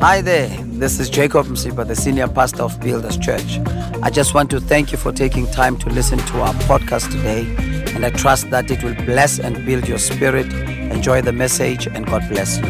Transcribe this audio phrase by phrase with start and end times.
[0.00, 3.58] Hi there, this is Jacob Msipha, the senior pastor of Builders Church.
[4.02, 7.46] I just want to thank you for taking time to listen to our podcast today,
[7.94, 10.52] and I trust that it will bless and build your spirit.
[10.92, 12.66] Enjoy the message, and God bless you.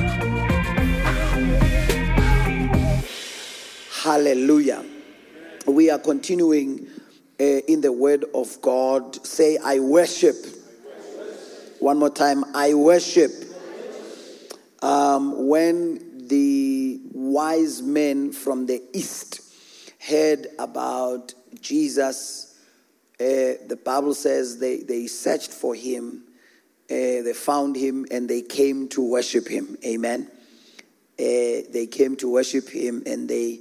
[4.05, 4.85] Hallelujah.
[5.67, 6.87] We are continuing
[7.41, 9.17] uh, in the word of God.
[9.27, 10.37] Say, I worship.
[11.81, 13.33] One more time, I worship.
[14.81, 19.41] Um, when the wise men from the east
[20.01, 22.55] heard about Jesus,
[23.19, 23.25] uh,
[23.67, 26.23] the Bible says they, they searched for him,
[26.91, 29.77] uh, they found him, and they came to worship him.
[29.85, 30.31] Amen.
[31.19, 33.61] Uh, they came to worship him and they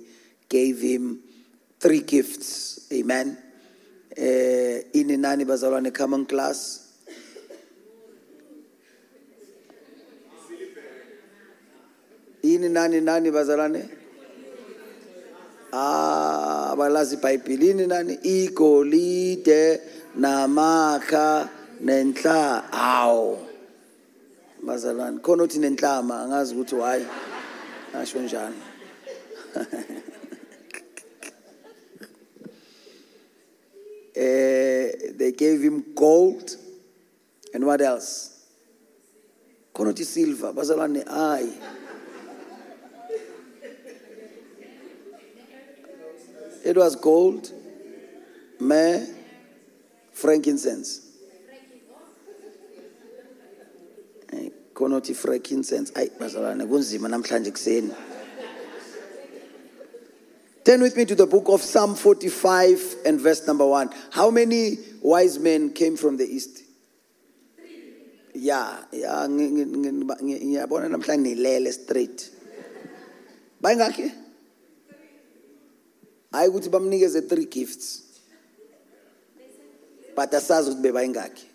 [0.49, 1.19] gave him
[1.79, 2.91] three gifts.
[2.91, 3.37] Amen.
[4.17, 6.84] Uh, ini nani bazalwane common class
[12.53, 13.81] ini nani nani bazalwane
[15.73, 18.13] ah abalazi ibhayibhile ini nani?
[18.23, 19.81] Igolide
[20.15, 21.49] namakha
[21.81, 23.37] nenhla awu
[24.65, 27.05] bazalwane khona uthi nenhlama angazi ukuthi why?
[27.93, 28.61] Asho njani?
[34.17, 36.55] Eh, they gave him gold
[37.53, 38.45] and what else?
[39.73, 41.51] Khona uthi silver bazalwane hayi
[46.65, 47.51] it was gold
[48.59, 49.05] myrrh
[50.13, 51.01] frankincense
[54.33, 55.91] Eh, khona uthi frankincense
[60.65, 63.91] Turn with me to the book of Psalm 45 and verse number 1.
[64.09, 66.63] How many wise men came from the east?
[68.33, 72.31] Yeah, yeah, ngi- ngi- ngi- ngi- ngiyabona namhlanje nilele straight.
[76.35, 78.01] Hayi ukuthi bamnikeze three gifts.
[80.15, 81.45] But asazi ukuthi bebayingakhi.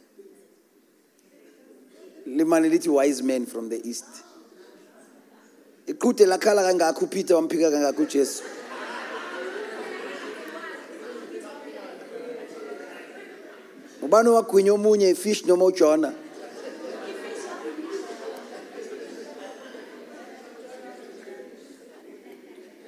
[2.27, 4.07] Limani lithi wise men from the east.
[5.87, 8.43] Iqhude lakhala kangakho uPeter wamphika kangakho uJesu.
[14.03, 16.13] ubani owagwinya omunye ifish noma ujona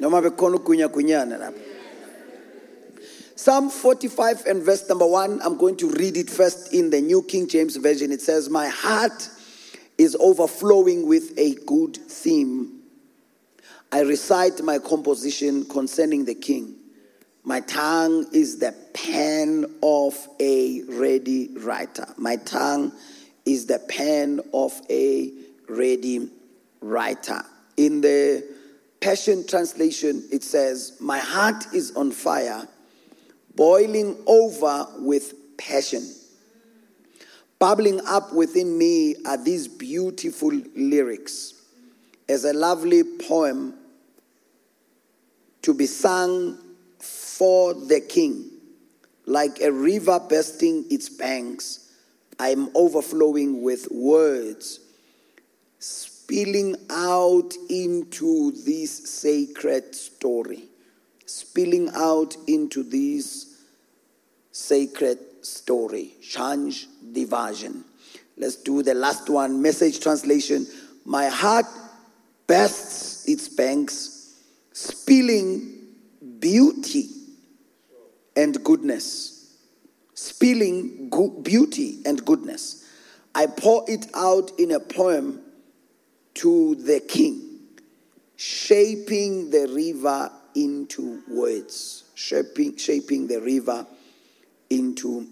[0.01, 1.72] noma bekhona ugwinyagwinyana lapho
[3.43, 7.25] Psalm 45 and verse number 1, I'm going to read it first in the New
[7.25, 8.13] King James Version.
[8.13, 9.29] It says, My heart
[9.99, 12.83] is overflowing with a good theme.
[13.91, 16.77] I recite my composition concerning the king.
[17.43, 22.07] My tongue is the pen of a ready writer.
[22.17, 22.93] My tongue
[23.45, 25.33] is the pen of a
[25.69, 26.31] ready
[26.81, 27.43] writer.
[27.77, 28.47] In the
[29.01, 32.69] Passion Translation, it says, My heart is on fire,
[33.55, 36.07] boiling over with passion.
[37.59, 41.55] Bubbling up within me are these beautiful lyrics
[42.29, 43.75] as a lovely poem
[45.63, 46.59] to be sung
[46.99, 48.51] for the king.
[49.27, 51.93] Like a river bursting its banks,
[52.39, 54.81] I am overflowing with words,
[55.79, 60.65] spilling out into this sacred story,
[61.33, 63.63] spilling out into this
[64.51, 66.13] sacred story.
[66.21, 67.85] Change division.
[68.37, 69.63] Let's do the last one.
[69.63, 70.67] Message translation.
[71.05, 71.65] My heart
[72.47, 74.35] bursts its banks,
[74.73, 75.79] spilling
[76.39, 77.09] beauty
[78.37, 79.57] and goodness.
[80.15, 82.85] Spilling go- beauty and goodness.
[83.35, 85.41] I pour it out in a poem
[86.35, 87.59] to the king,
[88.37, 92.05] shaping the river into words.
[92.15, 93.87] Shaping, shaping the river
[94.71, 95.27] into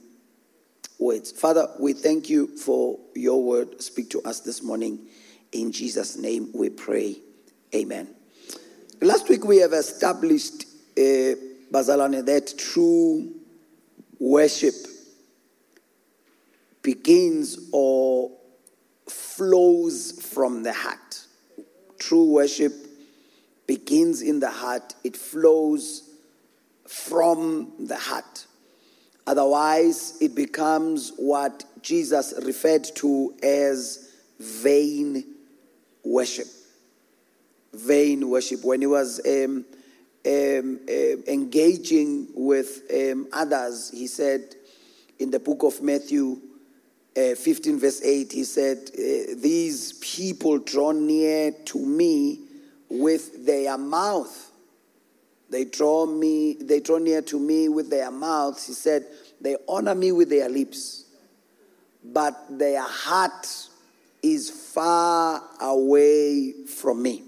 [0.98, 1.32] words.
[1.32, 3.80] Father, we thank you for your word.
[3.80, 5.00] Speak to us this morning.
[5.52, 7.16] In Jesus' name we pray.
[7.74, 8.08] Amen.
[9.00, 10.64] Last week we have established,
[10.96, 11.34] uh,
[11.72, 13.34] Bazalane, that true
[14.18, 14.74] worship
[16.82, 18.30] begins or
[19.08, 21.26] flows from the heart.
[21.98, 22.72] True worship
[23.70, 26.10] begins in the heart, it flows
[26.88, 28.46] from the heart.
[29.28, 35.24] Otherwise, it becomes what Jesus referred to as vain
[36.04, 36.48] worship.
[37.72, 38.64] Vain worship.
[38.64, 39.64] When he was um,
[40.26, 44.56] um, um, engaging with um, others, he said
[45.20, 46.40] in the book of Matthew
[47.16, 52.49] uh, 15, verse 8, he said, uh, These people draw near to me
[52.90, 54.50] with their mouth.
[55.48, 58.66] They draw me, they draw near to me with their mouths.
[58.66, 59.06] He said,
[59.40, 61.04] they honor me with their lips,
[62.04, 63.46] but their heart
[64.22, 67.22] is far away from me.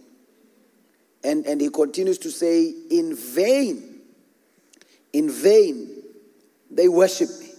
[1.24, 4.00] And, and he continues to say, in vain,
[5.12, 6.02] in vain,
[6.70, 7.50] they worship me.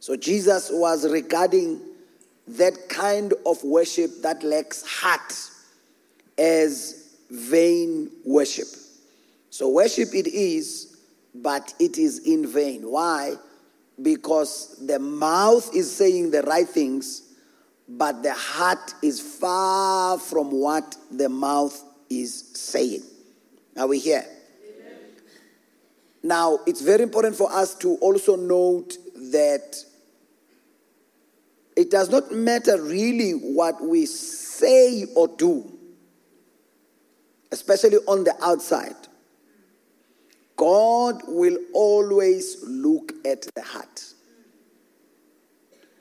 [0.00, 1.80] So Jesus was regarding
[2.48, 5.50] that kind of worship that lacks heart
[6.36, 7.01] as
[7.32, 8.68] vain worship.
[9.50, 10.96] So, worship it is,
[11.34, 12.82] but it is in vain.
[12.82, 13.34] Why?
[14.00, 17.22] Because the mouth is saying the right things,
[17.88, 23.02] but the heart is far from what the mouth is saying.
[23.76, 24.24] Are we here?
[26.22, 29.76] Now, it's very important for us to also note that
[31.76, 35.78] it does not matter really what we say or do,
[37.52, 38.96] especially on the outside.
[40.56, 44.04] God will always look at the heart.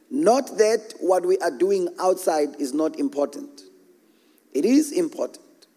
[0.09, 3.62] Not that what we are doing outside is not important,
[4.53, 5.68] it is important,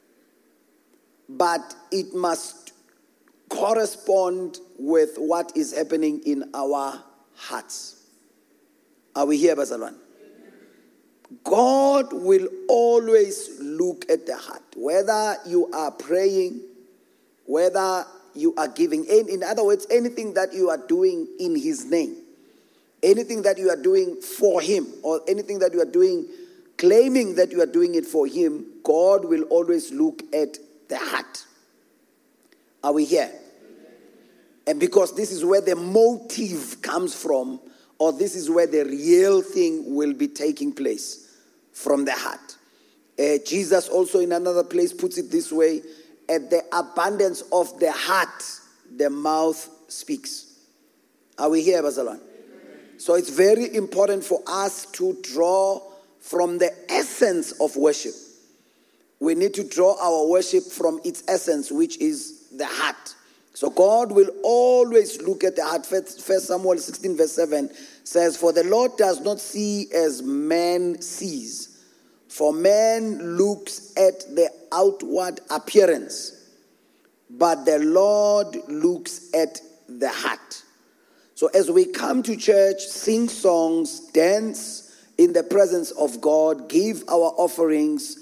[1.29, 2.73] but it must
[3.49, 7.03] correspond with what is happening in our
[7.37, 8.03] hearts.
[9.15, 9.95] Are we here, Bazalwan?
[11.43, 14.63] God will always look at the heart.
[14.77, 16.61] Whether you are praying,
[17.47, 18.05] whether
[18.35, 22.17] you are giving, in other words, anything that you are doing in His name,
[23.03, 26.29] anything that you are doing for Him, or anything that you are doing
[26.77, 31.47] claiming that you are doing it for Him, God will always look at the heart.
[32.83, 33.31] Are we here?
[34.67, 37.61] And because this is where the motive comes from,
[38.05, 41.35] or this is where the real thing will be taking place
[41.73, 42.59] from the heart.
[43.19, 45.81] Uh, Jesus also in another place puts it this way
[46.29, 48.45] at the abundance of the heart,
[48.95, 50.53] the mouth speaks.
[51.39, 52.21] Are we here, Bazalwan?
[52.99, 55.81] So it's very important for us to draw
[56.21, 58.13] from the essence of worship.
[59.19, 63.15] We need to draw our worship from its essence, which is the heart.
[63.55, 65.87] So God will always look at the heart.
[65.87, 67.71] First Samuel 16, verse 7
[68.03, 71.71] says, For the Lord does not see as man sees.
[72.29, 76.51] For man looks at the outward appearance,
[77.31, 80.65] but the Lord looks at the heart.
[81.37, 87.05] So as we come to church, sing songs, dance in the presence of God, give
[87.09, 88.17] our offerings,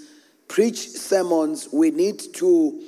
[0.47, 2.83] preach sermons, we need to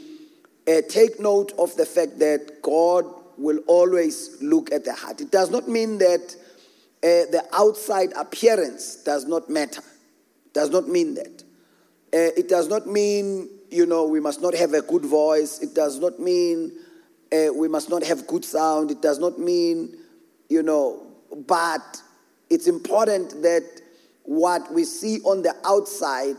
[0.67, 3.05] uh, take note of the fact that God
[3.37, 5.21] will always look at the heart.
[5.21, 6.37] It does not mean that
[7.03, 9.83] uh, the outside appearance does not matter.
[10.53, 11.43] Does not mean that.
[12.13, 15.59] Uh, it does not mean, you know, we must not have a good voice.
[15.61, 16.73] It does not mean
[17.33, 18.91] uh, we must not have good sound.
[18.91, 19.97] It does not mean,
[20.49, 21.07] you know,
[21.47, 22.01] but
[22.51, 23.65] it's important that
[24.23, 26.37] what we see on the outside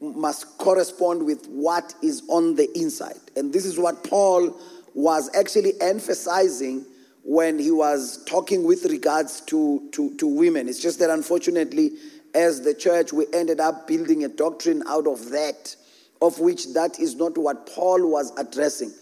[0.00, 3.20] must correspond with what is on the inside.
[3.36, 4.56] And this is what Paul
[4.94, 6.84] was actually emphasizing
[7.24, 10.68] when he was talking with regards to, to, to women.
[10.68, 11.92] It's just that unfortunately,
[12.34, 15.76] as the church, we ended up building a doctrine out of that,
[16.20, 18.92] of which that is not what Paul was addressing,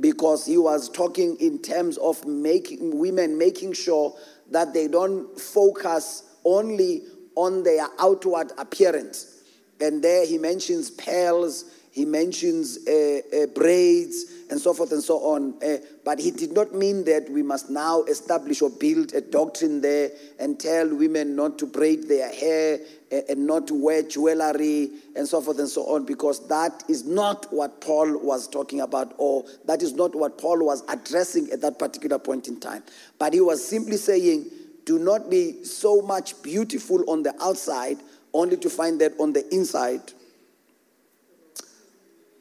[0.00, 4.16] because he was talking in terms of making women making sure
[4.50, 7.02] that they don't focus only
[7.36, 9.33] on their outward appearance
[9.80, 15.18] and there he mentions pearls, he mentions uh, uh, braids, and so forth and so
[15.18, 15.54] on.
[15.62, 19.80] Uh, but he did not mean that we must now establish or build a doctrine
[19.80, 22.78] there and tell women not to braid their hair
[23.12, 27.04] uh, and not to wear jewelry and so forth and so on, because that is
[27.04, 31.60] not what Paul was talking about, or that is not what Paul was addressing at
[31.60, 32.82] that particular point in time.
[33.18, 34.50] But he was simply saying,
[34.84, 37.98] do not be so much beautiful on the outside
[38.34, 40.12] only to find that on the inside,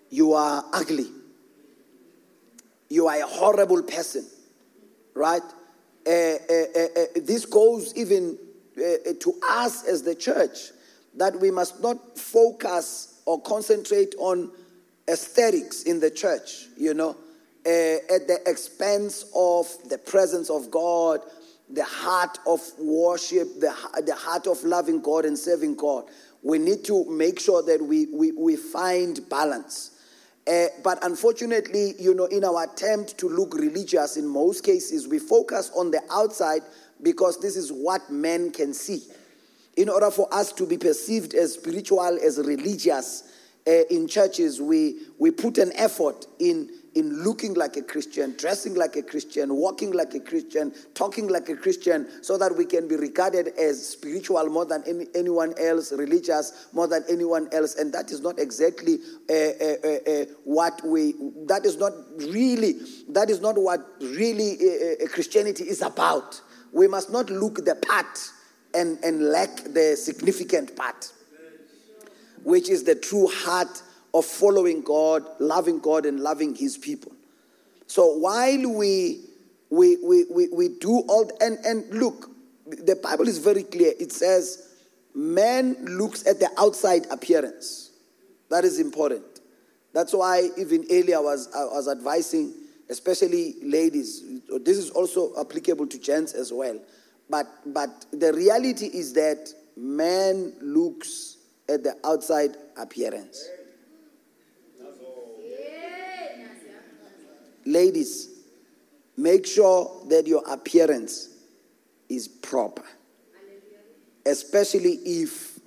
[0.09, 1.07] you are ugly.
[2.89, 4.25] You are a horrible person,
[5.13, 5.41] right?
[6.05, 8.37] Uh, uh, uh, this goes even
[8.75, 10.71] to us as the church
[11.15, 14.51] that we must not focus or concentrate on
[15.07, 17.11] aesthetics in the church, you know,
[17.65, 21.21] at the expense of the presence of God
[21.73, 23.73] the heart of worship, the,
[24.05, 26.05] the heart of loving God and serving God.
[26.43, 29.91] We need to make sure that we, we, we find balance.
[30.45, 35.17] Uh, but unfortunately, you know, in our attempt to look religious, in most cases, we
[35.17, 36.61] focus on the outside
[37.01, 39.01] because this is what men can see.
[39.77, 43.23] In order for us to be perceived as spiritual, as religious,
[43.65, 48.75] uh, in churches, we, we put an effort in, in looking like a Christian, dressing
[48.75, 52.87] like a Christian, walking like a Christian, talking like a Christian, so that we can
[52.87, 57.75] be regarded as spiritual more than any, anyone else, religious more than anyone else.
[57.75, 61.15] And that is not exactly uh, uh, uh, what we,
[61.47, 62.75] that is not really,
[63.09, 66.41] that is not what really uh, uh, Christianity is about.
[66.71, 68.19] We must not look the part
[68.73, 71.11] and, and lack the significant part,
[72.43, 73.81] which is the true heart
[74.13, 77.11] of following God, loving God, and loving His people.
[77.87, 79.25] So while we
[79.69, 82.29] we we we, we do all and and look,
[82.67, 83.93] the Bible is very clear.
[83.99, 84.69] It says,
[85.15, 87.91] man looks at the outside appearance.
[88.49, 89.23] That is important.
[89.93, 92.53] That's why even earlier I was I was advising,
[92.89, 94.23] especially ladies.
[94.61, 96.79] This is also applicable to gents as well.
[97.29, 101.37] But but the reality is that man looks
[101.69, 103.47] at the outside appearance.
[107.65, 108.29] Ladies,
[109.17, 111.29] make sure that your appearance
[112.09, 112.83] is proper.
[114.25, 115.59] Especially if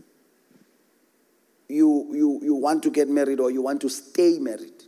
[1.69, 4.85] you, you, you want to get married or you want to stay married.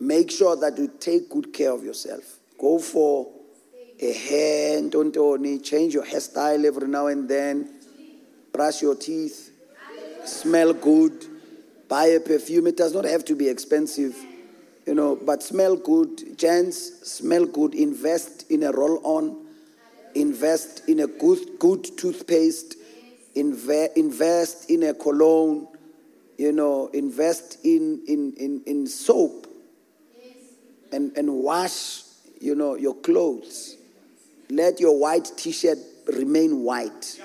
[0.00, 2.38] Make sure that you take good care of yourself.
[2.58, 3.30] Go for
[4.00, 7.70] a hair, tontoni, change your hairstyle every now and then,
[8.52, 9.50] brush your teeth,
[10.24, 11.26] smell good,
[11.88, 12.66] buy a perfume.
[12.66, 14.16] It does not have to be expensive
[14.86, 16.36] you know, but smell good.
[16.38, 17.74] Gents, smell good.
[17.74, 19.46] Invest in a roll on.
[20.14, 22.76] Invest in a good, good toothpaste.
[23.34, 25.66] Inve- invest in a cologne.
[26.36, 29.46] You know, invest in, in, in, in soap.
[30.92, 32.02] And, and wash,
[32.40, 33.76] you know, your clothes.
[34.50, 37.20] Let your white t shirt remain white.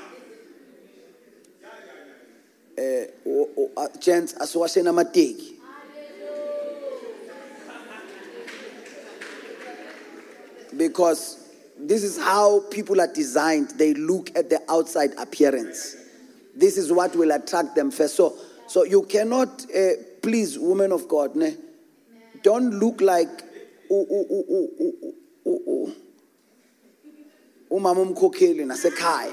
[2.77, 5.58] Uh, gents, asiwashe namateki
[10.79, 11.37] because
[11.77, 13.71] this is how people are designed.
[13.71, 15.95] They look at the outside appearance.
[16.55, 18.15] This is what will attract them first.
[18.15, 18.35] So,
[18.67, 19.89] so you cannot, uh,
[20.21, 21.55] please, women of God, ne,
[22.41, 23.29] don't look like
[27.69, 29.31] umama umkhokheli nasekhaya.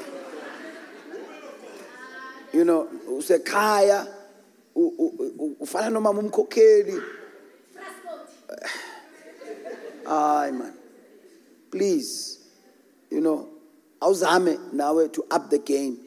[2.53, 4.07] You know, usekhaya
[4.76, 7.03] ufana nomama umkhokheli.
[10.09, 10.75] Ay man
[11.70, 12.38] please,
[13.11, 13.49] you know,
[14.00, 15.99] awuzame nawe to up the game.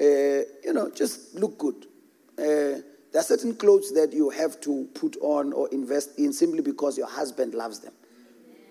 [0.00, 1.86] Uh, you know, just look good.
[2.38, 2.80] Uh,
[3.12, 6.96] there are certain clothes that you have to put on or invest in simply because
[6.96, 7.92] your husband loves them.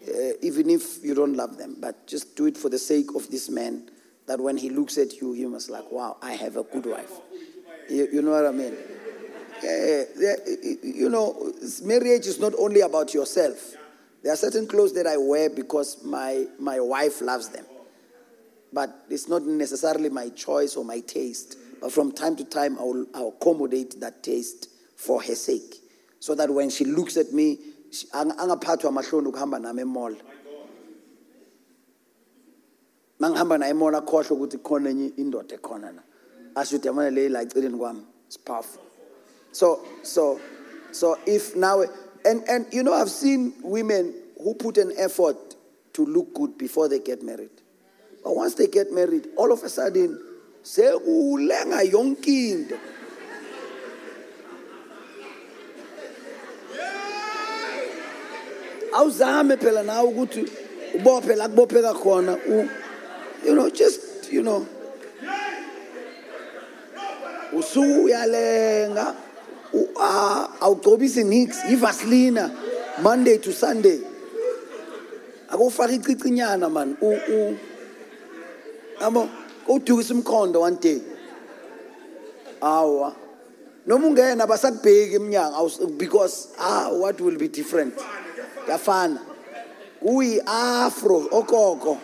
[0.07, 3.29] Uh, even if you don't love them, but just do it for the sake of
[3.29, 3.89] this man.
[4.27, 7.12] That when he looks at you, he must like, "Wow, I have a good wife."
[7.89, 8.77] You, you know what I mean?
[9.62, 13.75] you know, marriage is not only about yourself.
[14.24, 17.66] There are certain clothes that I wear because my, my wife loves them.
[18.72, 21.58] But it's not necessarily my choice or my taste.
[21.82, 25.76] But from time to time, I will I'll accommodate that taste for her sake.
[26.20, 27.58] So that when she looks at me,
[28.14, 30.16] angaphathwa amahloni ukuhamba nami emall
[33.20, 36.02] mangihamba naye emall akhohlwe ukuthi khona enye indoda ekhona na
[36.56, 36.78] asho
[38.28, 38.82] it's powerful
[39.52, 40.40] so so
[40.92, 41.84] so if now
[42.26, 45.38] and, and you know, I've seen women who put an effort
[45.94, 47.50] to look good before they get married.
[48.24, 50.22] But once they get married, all of a sudden,
[50.64, 52.80] sekulenga yonke into.
[58.94, 60.50] awuzame phela nawe ukuthi
[60.96, 62.38] ubophe la kubopheka khona
[63.46, 64.66] you know just you know
[67.54, 69.16] usuke uyalenga
[70.62, 72.52] awugcobisi nix ivaslina
[73.02, 74.00] monday to sunday.
[75.50, 76.98] Akufaka icicinyana man.
[79.02, 79.30] Yabo
[79.68, 81.02] udukisa umkhondo one day
[82.62, 83.16] awa.
[83.86, 87.96] Noma ungena basakubheki eminyango because ah what will be different?
[88.66, 89.20] Kuyafana.
[90.04, 91.98] Kuyi afro okoko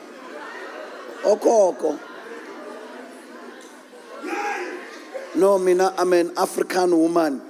[1.23, 1.99] okoko
[5.35, 7.41] no mina i'm an african woman.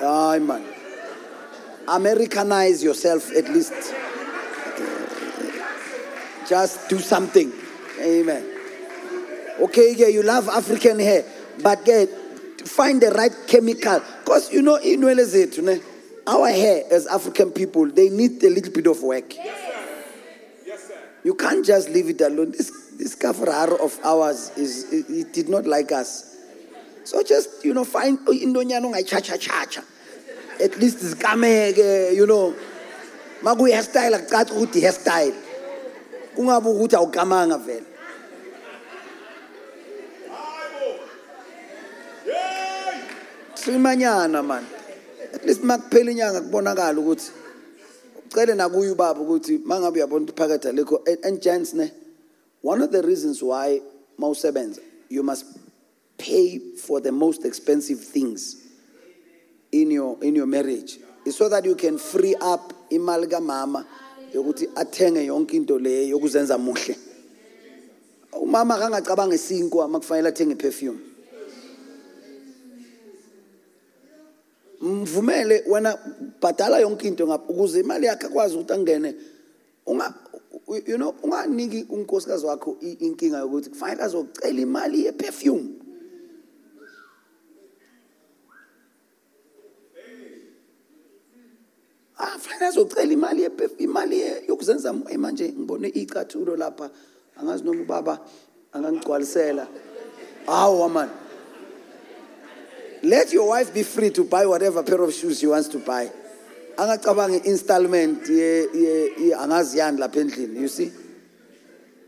[0.00, 0.64] Ay, man.
[1.88, 3.72] Americanize yourself at least.
[6.48, 7.52] Just do something.
[8.00, 8.44] Amen.
[9.60, 11.24] Okay, yeah, you love African hair,
[11.62, 12.08] but get
[12.68, 14.00] find the right chemical.
[14.20, 15.82] Because you know, in it,
[16.26, 19.34] our hair as African people, they need a little bit of work.
[19.34, 20.04] Yes, sir.
[20.66, 20.94] Yes, sir.
[21.24, 22.52] You can't just leave it alone.
[22.52, 26.36] This this kafar of ours is it, it did not like us.
[27.08, 29.82] So just you know find intonyana ongayichacha-chacha
[30.64, 32.54] at least zikameke you know.
[33.42, 35.34] Makuyi-hairstyle akucaci ukuthi i-hairstyle
[36.34, 37.86] kungabe ukuthi awukamanga vele.
[43.54, 44.66] Simanyana man.
[45.34, 47.30] At least makuphela inyanga kubonakala ukuthi
[48.26, 51.92] ucele nakuye ubaba ukuthi mangabe uyabona ukuthi phakathi alikho and gents ne
[52.62, 53.80] one of the reasons why
[54.18, 55.46] mawusebenza you must
[56.18, 58.56] pay for the most expensive things
[59.72, 60.98] in your in your marriage.
[61.24, 63.84] Is so that you can free up imali kamama
[64.34, 66.96] yokuthi athenge yonke into le yokuzenza muhle.
[68.32, 70.98] Umama akangacabanga isinkwa makufanele athenge perfume.
[74.80, 75.98] Mvumele wena
[76.40, 79.14] bhadala yonke into ukuze imali yakhe akwazi ukuthi angene
[79.86, 80.14] unga
[80.86, 85.87] you know unganiki unkosikazi wakho inkinga yokuthi kufanele azocela imali yeperfume.
[92.18, 93.48] Ah fanele azocela imali
[93.78, 96.90] imali yokuzenza manje ngibone icathulo lapha.
[97.40, 98.20] Angazi noma ubaba
[98.72, 99.66] angangigcwalisela.
[100.46, 101.10] Hawa man.
[103.02, 106.10] Let your wife be free to buy whatever pair of shoes she wants to buy.
[106.76, 110.90] Angacabangi installment ye angazi yani lapha endlini you see?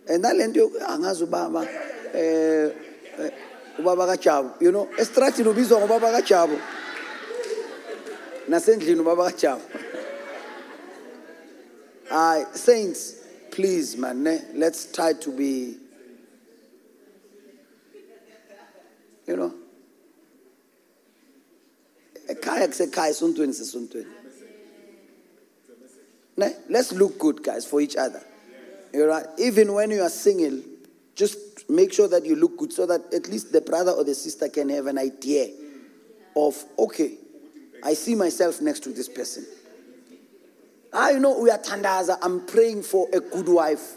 [0.08, 1.64] And nalento angazi ubaba
[2.12, 2.72] eh
[3.20, 3.30] eh,
[3.78, 4.88] ubaba kaJabu you know?
[4.98, 6.58] Estratini ubizwa ngobaba kaJabu.
[8.48, 9.60] Nasendlini ubaba kaJabu.
[12.10, 13.14] Hi, saints,
[13.52, 14.24] please, man,
[14.54, 15.76] let's try to be,
[19.28, 19.54] you know,
[26.36, 28.22] ne let's look good guys for each other.
[28.92, 30.60] You know even when you are single
[31.14, 34.14] just make sure that you look good so that at least the brother or the
[34.14, 35.50] sister can have an idea
[36.34, 37.14] of okay
[37.84, 39.46] i see myself next to this person
[40.92, 43.96] ah you know uyatandaza i'm praying for a good wife.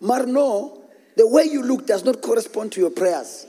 [0.00, 0.78] But no
[1.16, 3.46] the way you look does not correspond to your prayers.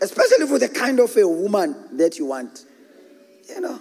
[0.00, 2.64] Especially for the kind of a woman that you want.
[3.48, 3.78] You know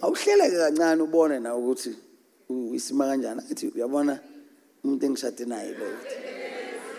[0.00, 1.94] awuhleleke kancane ubone na ukuthi
[2.74, 3.42] isima kanjani.
[3.50, 4.18] Athi uyabona
[4.84, 5.86] umuntu engishade naye lo.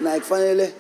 [0.01, 0.73] Naye kufanele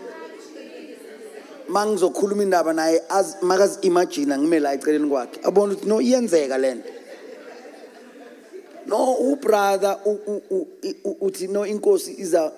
[1.69, 5.39] mangizokhuluma indaba naye az- makazi imagine ngime la eceleni kwakhe.
[5.43, 6.89] Abone ukuthi no iyenzeka lento
[8.87, 9.99] no ubrother
[11.21, 12.51] uthi no inkosi iza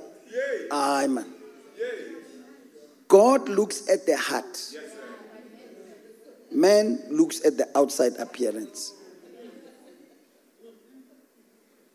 [0.69, 1.25] hayi man.
[3.07, 4.73] God looks at the heart.
[6.51, 8.93] Man looks at the outside appearance.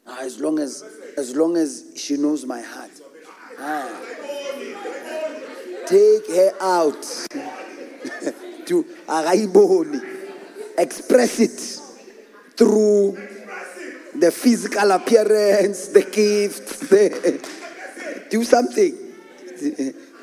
[0.07, 0.85] Ah, as long as
[1.17, 2.91] as long as she knows my heart.
[3.59, 3.89] Ah.
[5.87, 7.27] take her out.
[8.71, 8.87] To
[10.79, 11.81] express it
[12.57, 13.19] through
[14.21, 18.97] the physical appearance the gifts the, do something.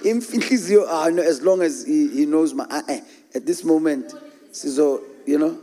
[0.04, 3.02] Imfihliziyo ah as long as he, he knows my ah, eh,
[3.34, 4.14] at this moment
[4.52, 5.58] so you know?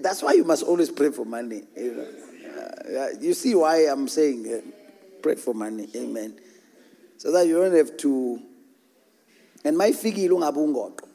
[0.00, 2.06] That's why you must always pray for money you.
[2.96, 4.60] Uh, see why i'm saying uh,
[5.20, 6.38] pray for money amen
[7.16, 8.40] so that you don't have to
[9.64, 11.08] and my mayifikile ungabe ungoqo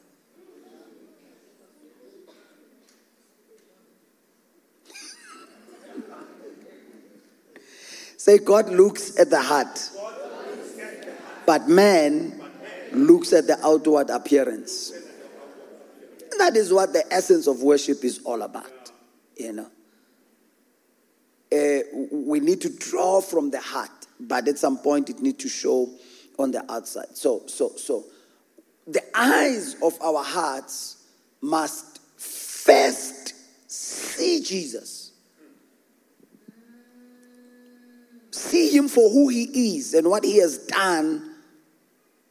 [8.16, 9.90] say god looks at the heart
[11.46, 12.40] but man
[12.92, 14.92] looks at the outward appearance.
[16.30, 18.82] And that is what the essence of worship is all about
[19.36, 19.70] you know.
[21.52, 25.48] Uh, we need to draw from the heart, but at some point it needs to
[25.48, 25.90] show
[26.38, 27.16] on the outside.
[27.16, 28.04] So, so, so,
[28.86, 31.04] the eyes of our hearts
[31.40, 33.34] must first
[33.70, 35.12] see Jesus,
[38.30, 41.30] see Him for who He is and what He has done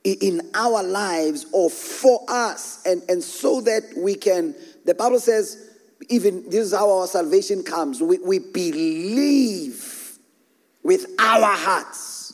[0.04, 2.86] in our lives or for us.
[2.86, 5.70] And, and so that we can the bible says
[6.10, 8.02] even this is how our salvation comes.
[8.02, 9.91] We, we believe
[10.84, 12.34] with our hearts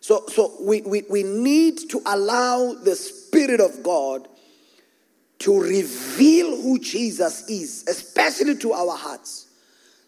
[0.00, 4.28] so so we, we, we need to allow the spirit of god
[5.38, 9.46] to reveal who jesus is especially to our hearts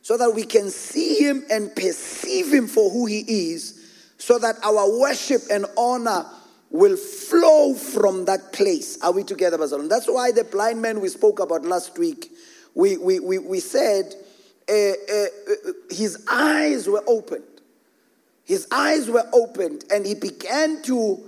[0.09, 4.57] so that we can see him and perceive him for who he is, so that
[4.64, 6.24] our worship and honor
[6.70, 8.98] will flow from that place.
[9.03, 9.90] Are we together, Bazalon?
[9.90, 12.33] That's why the blind man we spoke about last week,
[12.74, 14.14] we, we, we, we said
[14.68, 17.44] Eh, eh, eh, his eyes were opened.
[18.44, 21.22] His eyes were opened and he began to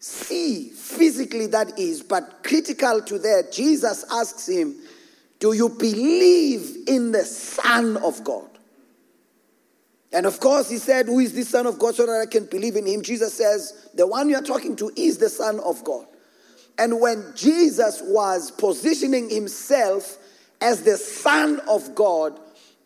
[0.00, 4.76] see physically that is, but critical to that, Jesus asks him,
[5.40, 8.48] Do you believe in the Son of God?
[10.12, 12.46] And of course, he said, Who is this Son of God so that I can
[12.46, 13.02] believe in him?
[13.02, 16.06] Jesus says, The one you are talking to is the Son of God.
[16.78, 20.18] And when Jesus was positioning himself
[20.60, 22.38] as the Son of God,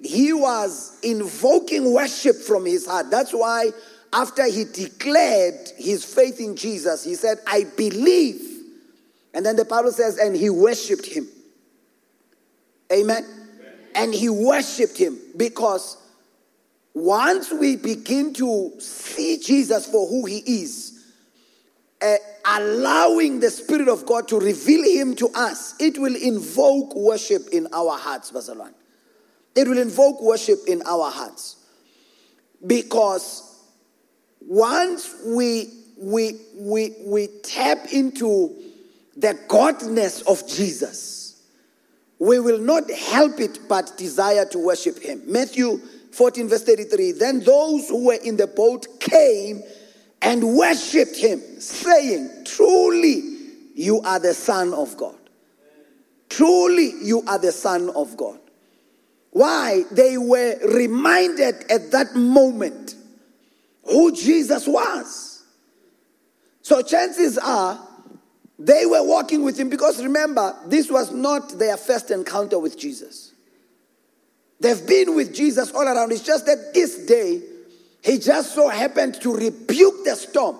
[0.03, 3.11] he was invoking worship from his heart.
[3.11, 3.71] That's why,
[4.12, 8.41] after he declared his faith in Jesus, he said, I believe.
[9.33, 11.29] And then the Bible says, and he worshiped him.
[12.93, 13.25] Amen.
[13.25, 13.75] Amen.
[13.95, 15.97] And he worshiped him because
[16.95, 20.88] once we begin to see Jesus for who he is,
[22.03, 27.49] uh, allowing the Spirit of God to reveal him to us, it will invoke worship
[27.53, 28.75] in our hearts, Barcelona.
[29.55, 31.57] It will invoke worship in our hearts.
[32.67, 33.61] Because
[34.41, 38.57] once we, we, we, we tap into
[39.17, 41.43] the godness of Jesus,
[42.19, 45.23] we will not help it but desire to worship him.
[45.27, 45.79] Matthew
[46.12, 49.62] 14, verse 33 Then those who were in the boat came
[50.21, 53.23] and worshiped him, saying, Truly,
[53.75, 55.19] you are the Son of God.
[56.29, 58.38] Truly, you are the Son of God.
[59.33, 59.85] Why?
[59.90, 62.95] They were reminded at that moment
[63.85, 65.42] who Jesus was.
[66.61, 67.81] So, chances are
[68.59, 73.33] they were walking with him because remember, this was not their first encounter with Jesus.
[74.61, 76.12] They've been with Jesus all around.
[76.12, 77.42] It's just that this day,
[78.05, 80.59] he just so happened to rebuke the storm,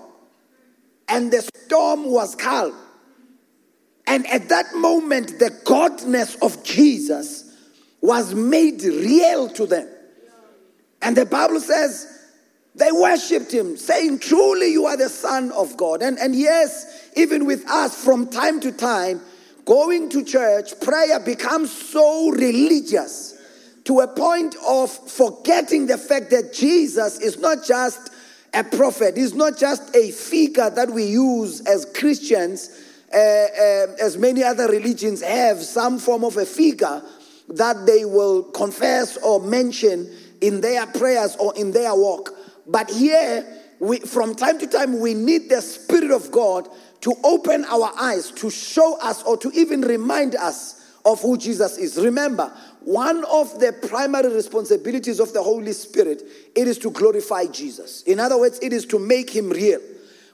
[1.09, 2.75] and the storm was calm.
[4.07, 7.42] And at that moment, the godness of Jesus
[8.03, 9.89] was made real to them.
[11.01, 12.07] And the Bible says
[12.75, 16.03] they worshiped him, saying, Truly, you are the Son of God.
[16.03, 19.21] And, and yes, even with us, from time to time,
[19.65, 23.39] going to church, prayer becomes so religious
[23.85, 28.11] to a point of forgetting the fact that Jesus is not just
[28.55, 32.71] a prophet, he's not just a figure that we use as Christians,
[33.13, 37.03] uh, uh, as many other religions have some form of a figure
[37.53, 40.11] that they will confess or mention
[40.41, 42.31] in their prayers or in their walk.
[42.67, 43.47] But here,
[43.79, 46.69] we, from time to time, we need the Spirit of God
[47.03, 51.79] to open our eyes, to show us, or to even remind us of who Jesus
[51.79, 51.97] is.
[51.97, 56.23] Remember, one of the primary responsibilities of the Holy Spirit
[56.55, 58.03] it is to glorify Jesus.
[58.03, 59.81] In other words, it is to make him real.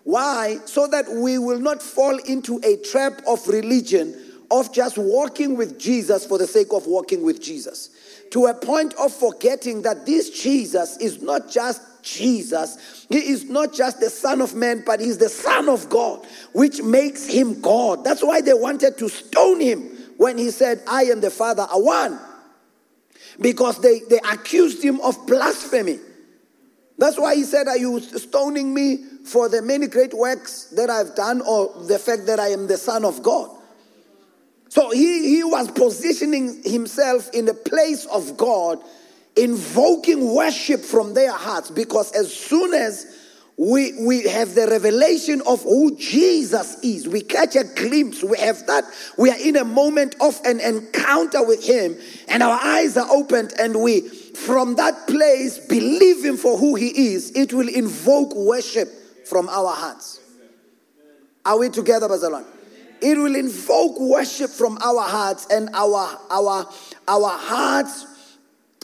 [0.04, 0.58] Why?
[0.64, 4.14] So that we will not fall into a trap of religion
[4.50, 7.90] of just walking with Jesus for the sake of walking with Jesus.
[8.32, 13.06] To a point of forgetting that this Jesus is not just Jesus.
[13.08, 16.82] He is not just the Son of Man, but He's the Son of God, which
[16.82, 18.04] makes Him God.
[18.04, 19.80] That's why they wanted to stone Him
[20.16, 22.18] when He said, I and the Father are one
[23.40, 25.98] because they, they accused him of blasphemy.
[26.96, 31.14] That's why he said, Are you stoning me for the many great works that I've
[31.14, 33.50] done or the fact that I am the Son of God?
[34.68, 38.78] So he, he was positioning himself in the place of God,
[39.36, 43.18] invoking worship from their hearts because as soon as
[43.58, 47.08] we, we have the revelation of who Jesus is.
[47.08, 48.22] We catch a glimpse.
[48.22, 48.84] We have that.
[49.18, 51.96] We are in a moment of an encounter with Him,
[52.28, 57.14] and our eyes are opened, and we, from that place, believe Him for who He
[57.14, 57.32] is.
[57.32, 58.88] It will invoke worship
[59.26, 60.20] from our hearts.
[61.44, 62.44] Are we together, Bazalon?
[63.00, 66.68] It will invoke worship from our hearts, and our our
[67.06, 68.06] our hearts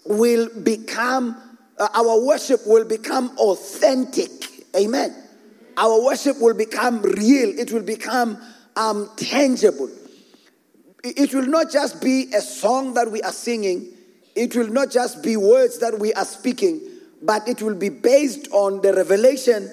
[0.05, 1.41] will become.
[1.77, 4.45] Uh, our worship will become authentic
[4.77, 5.15] Amen.
[5.77, 8.39] Our worship will become real, it will become
[8.77, 9.91] um, tangible.
[11.03, 13.93] It will not just be a song that we are singing,
[14.35, 16.81] it will not just be words that we are speaking,
[17.23, 19.71] but it will be based on the revelation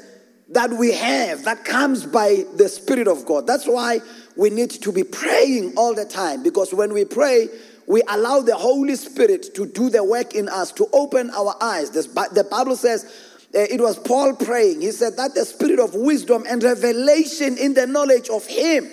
[0.51, 3.47] that we have that comes by the Spirit of God.
[3.47, 3.99] That's why
[4.35, 7.47] we need to be praying all the time because when we pray,
[7.87, 11.89] we allow the Holy Spirit to do the work in us, to open our eyes.
[11.91, 13.05] The Bible says,
[13.53, 14.81] uh, it was Paul praying.
[14.81, 18.89] He said that the spirit of wisdom and revelation in the knowledge of Him.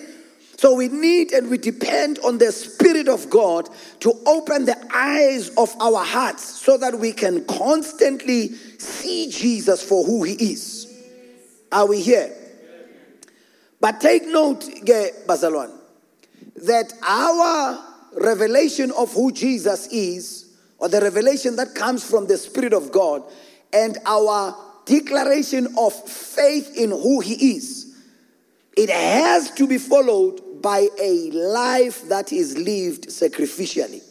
[0.57, 3.69] So we need and we depend on the Spirit of God
[4.01, 10.05] to open the eyes of our hearts so that we can constantly see Jesus for
[10.05, 10.78] who He is.
[11.71, 12.35] Are we here?
[13.81, 15.71] But take note, Bazalwan,
[16.57, 17.85] that our
[18.21, 20.47] revelation of who Jesus is,
[20.79, 23.23] or the revelation that comes from the Spirit of God,
[23.73, 27.97] and our declaration of faith in who He is,
[28.77, 34.03] it has to be followed by a life that is lived sacrificially.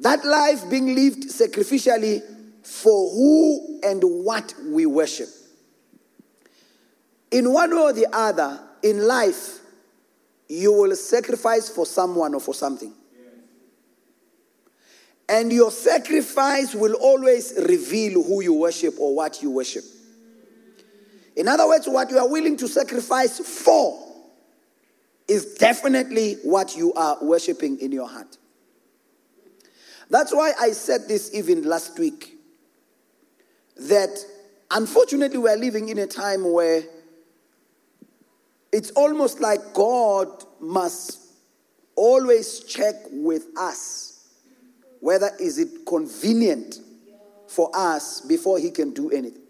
[0.00, 2.22] That life being lived sacrificially
[2.62, 5.28] for who and what we worship.
[7.30, 9.60] In one way or the other, in life,
[10.48, 12.92] you will sacrifice for someone or for something.
[15.28, 19.84] And your sacrifice will always reveal who you worship or what you worship.
[21.36, 24.06] In other words, what you are willing to sacrifice for
[25.28, 28.38] is definitely what you are worshiping in your heart.
[30.08, 32.38] That's why I said this even last week
[33.76, 34.18] that
[34.70, 36.82] unfortunately we're living in a time where
[38.72, 40.28] it's almost like God
[40.60, 41.20] must
[41.96, 44.08] always check with us
[45.00, 46.80] whether is it convenient
[47.46, 49.42] for us before he can do anything.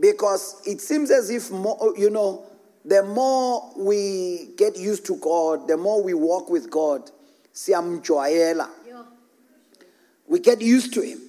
[0.00, 2.44] Because it seems as if more you know
[2.84, 7.10] the more we get used to god the more we walk with god
[7.52, 8.68] siyamjwayela
[10.26, 11.20] we get used to him.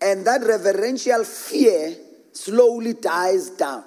[0.00, 1.96] And that reverential fear
[2.32, 3.84] slowly dies down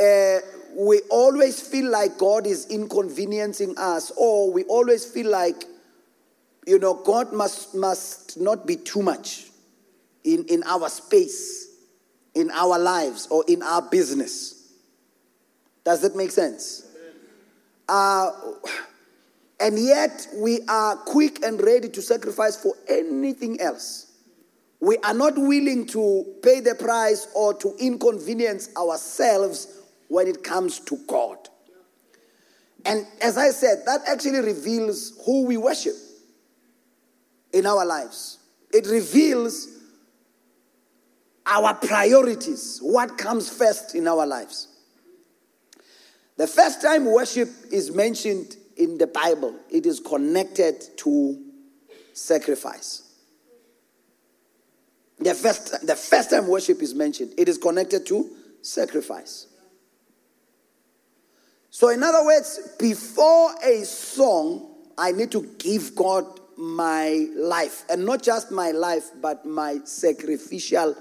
[0.00, 0.38] uh,
[0.76, 5.64] we always feel like God is inconveniencing us, or we always feel like,
[6.66, 9.46] you know, God must, must not be too much
[10.24, 11.68] in, in our space,
[12.34, 14.72] in our lives, or in our business.
[15.84, 16.86] Does that make sense?
[17.88, 18.30] Uh,
[19.60, 24.12] and yet, we are quick and ready to sacrifice for anything else.
[24.80, 29.68] We are not willing to pay the price or to inconvenience ourselves
[30.08, 31.38] when it comes to God.
[32.84, 35.94] And as I said, that actually reveals who we worship
[37.52, 38.38] in our lives.
[38.72, 39.68] It reveals
[41.46, 44.68] our priorities, what comes first in our lives.
[46.36, 51.42] The first time worship is mentioned in the Bible, it is connected to
[52.12, 53.02] sacrifice.
[55.18, 58.28] The first, the first time worship is mentioned, it is connected to
[58.60, 59.46] sacrifice.
[61.78, 66.24] So, in other words, before a song, I need to give God
[66.56, 67.84] my life.
[67.90, 70.96] And not just my life, but my sacrificial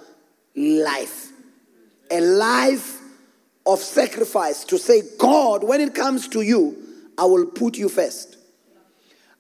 [0.54, 1.32] life.
[2.12, 3.00] A life
[3.66, 6.76] of sacrifice to say, God, when it comes to you,
[7.18, 8.36] I will put you first.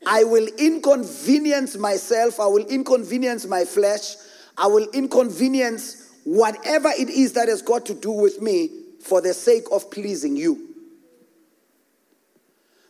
[0.08, 2.40] I will inconvenience myself.
[2.40, 4.16] I will inconvenience my flesh.
[4.58, 8.70] I will inconvenience whatever it is that has got to do with me
[9.02, 10.65] for the sake of pleasing you.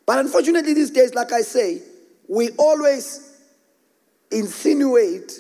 [0.05, 1.81] But unfortunately, these days, like I say,
[2.27, 3.39] we always
[4.31, 5.31] insinuate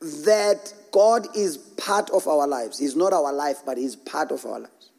[0.00, 2.78] that God is part of our lives.
[2.78, 4.90] He's not our life, but He's part of our lives.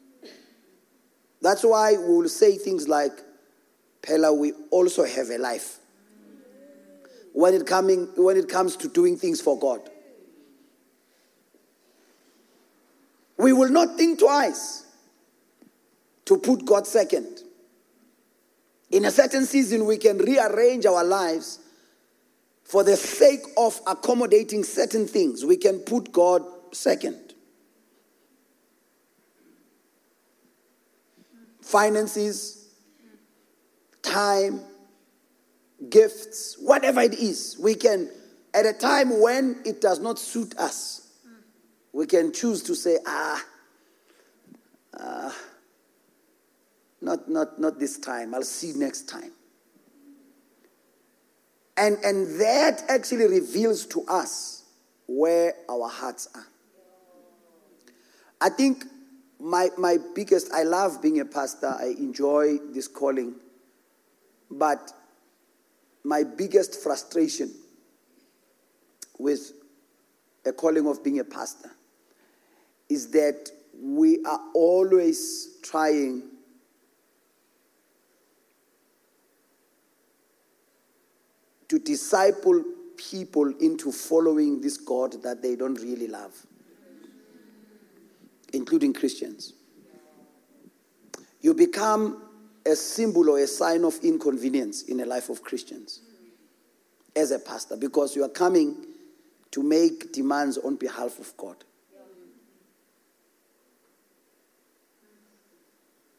[1.40, 3.12] That's why we will say things like,
[4.00, 5.78] Pella, we also have a life.
[7.32, 9.80] When it, coming, when it comes to doing things for God,
[13.36, 14.86] we will not think twice
[16.26, 17.40] to put God second.
[18.92, 21.58] In a certain season, we can rearrange our lives
[22.62, 25.44] for the sake of accommodating certain things.
[25.46, 27.34] We can put God second.
[31.62, 32.68] Finances,
[34.02, 34.60] time,
[35.88, 38.10] gifts, whatever it is, we can,
[38.52, 41.08] at a time when it does not suit us,
[41.94, 43.44] we can choose to say, ah,
[45.00, 45.34] ah
[47.02, 48.34] not, not, not this time.
[48.34, 49.32] I'll see next time.
[51.76, 54.64] And, and that actually reveals to us
[55.06, 56.46] where our hearts are.
[58.40, 58.84] I think
[59.40, 63.34] my, my biggest, I love being a pastor, I enjoy this calling,
[64.50, 64.92] but
[66.04, 67.52] my biggest frustration
[69.18, 69.52] with
[70.44, 71.70] a calling of being a pastor
[72.88, 76.22] is that we are always trying
[81.72, 82.62] to disciple
[82.98, 86.34] people into following this God that they don't really love,
[88.52, 89.54] including Christians.
[91.40, 92.24] You become
[92.66, 96.02] a symbol or a sign of inconvenience in the life of Christians
[97.16, 98.76] as a pastor because you are coming
[99.52, 101.56] to make demands on behalf of God.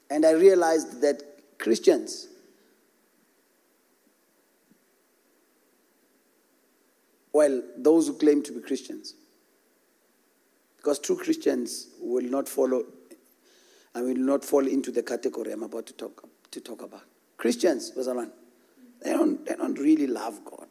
[0.09, 1.21] And I realized that
[1.59, 2.29] Christians
[7.33, 9.15] Well, those who claim to be Christians.
[10.77, 12.83] Because true Christians will not follow
[13.95, 17.03] and will not fall into the category I'm about to talk, to talk about.
[17.37, 18.29] Christians, Bazalan,
[19.01, 20.67] they don't, they don't really love God.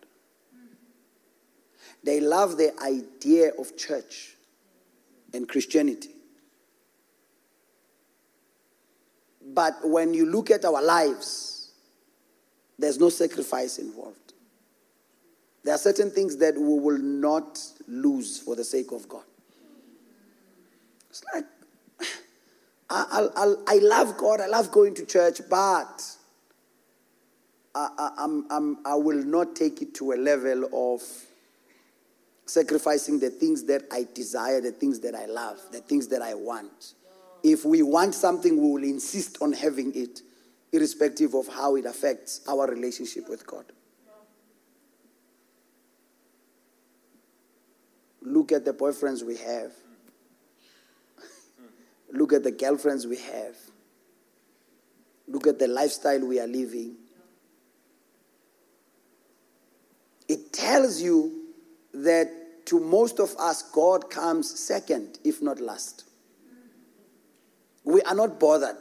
[2.05, 4.37] They love the idea of church
[5.35, 6.11] and Christianity.
[9.45, 11.73] But when you look at our lives,
[12.79, 14.22] there's no sacrifice involved.
[15.65, 19.23] There are certain things that we will not lose for the sake of God.
[21.11, 21.45] It's like,
[22.91, 26.03] I, I, I love God, I love going to church, but
[27.75, 31.03] I, I, I'm, I'm, I will not take it to a level of
[32.47, 36.35] sacrificing the things that I desire, the things that I love, the things that I
[36.35, 36.95] want.
[37.43, 40.21] If we want something, we will insist on having it,
[40.73, 43.65] irrespective of how it affects our relationship with God.
[48.25, 49.73] Look at the boyfriends we have.
[52.13, 53.57] Look at the girlfriends we have.
[55.27, 56.97] Look at the lifestyle we are living.
[60.29, 61.53] It tells you
[61.95, 66.05] that to most of us, God comes second, if not last.
[67.85, 68.77] We are not bothered.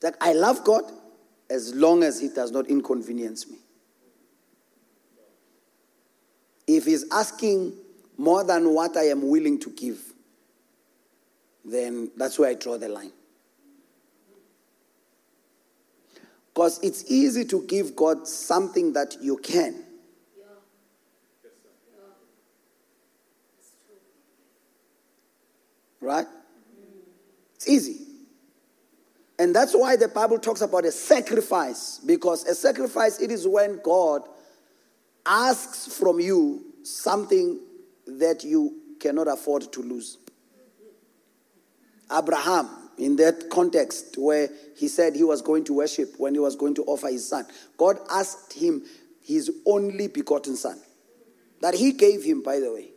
[0.00, 0.84] That I love God
[1.48, 3.58] as long as He does not inconvenience me.
[6.66, 7.74] If He's asking
[8.16, 10.00] more than what I am willing to give,
[11.64, 13.12] then that's where I draw the line.
[16.52, 19.82] Because it's easy to give God something that you can.
[26.00, 26.26] Right?
[27.56, 28.06] It's easy.
[29.38, 31.98] And that's why the Bible talks about a sacrifice.
[31.98, 34.28] Because a sacrifice, it is when God
[35.26, 37.60] asks from you something
[38.06, 40.18] that you cannot afford to lose.
[42.12, 46.54] Abraham, in that context where he said he was going to worship when he was
[46.54, 48.84] going to offer his son, God asked him
[49.22, 50.78] his only begotten son,
[51.60, 52.90] that he gave him, by the way.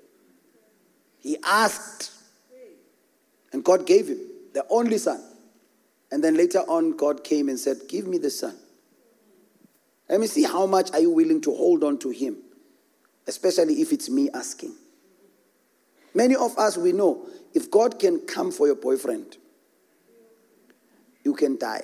[1.20, 2.12] He asked,
[3.54, 4.20] and God gave him
[4.54, 5.24] the only son.
[6.12, 8.56] And then later on, God came and said, Give me the son.
[10.10, 12.38] Let me see how much are you willing to hold on to him,
[13.28, 14.74] especially if it's me asking.
[16.14, 19.38] Many of us, we know if God can come for your boyfriend,
[21.24, 21.84] you can die.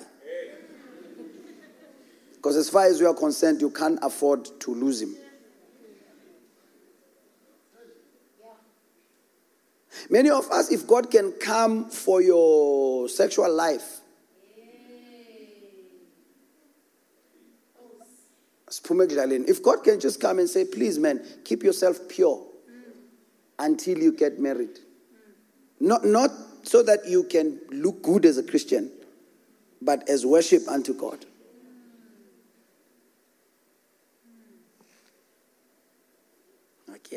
[2.34, 5.14] Because as far as you are concerned, you can't afford to lose him.
[10.10, 14.00] Many of us, if God can come for your sexual life,
[18.86, 22.44] if God can just come and say, please, man, keep yourself pure
[23.58, 24.78] until you get married.
[25.80, 26.30] Not, not
[26.62, 28.90] so that you can look good as a Christian,
[29.82, 31.24] but as worship unto God.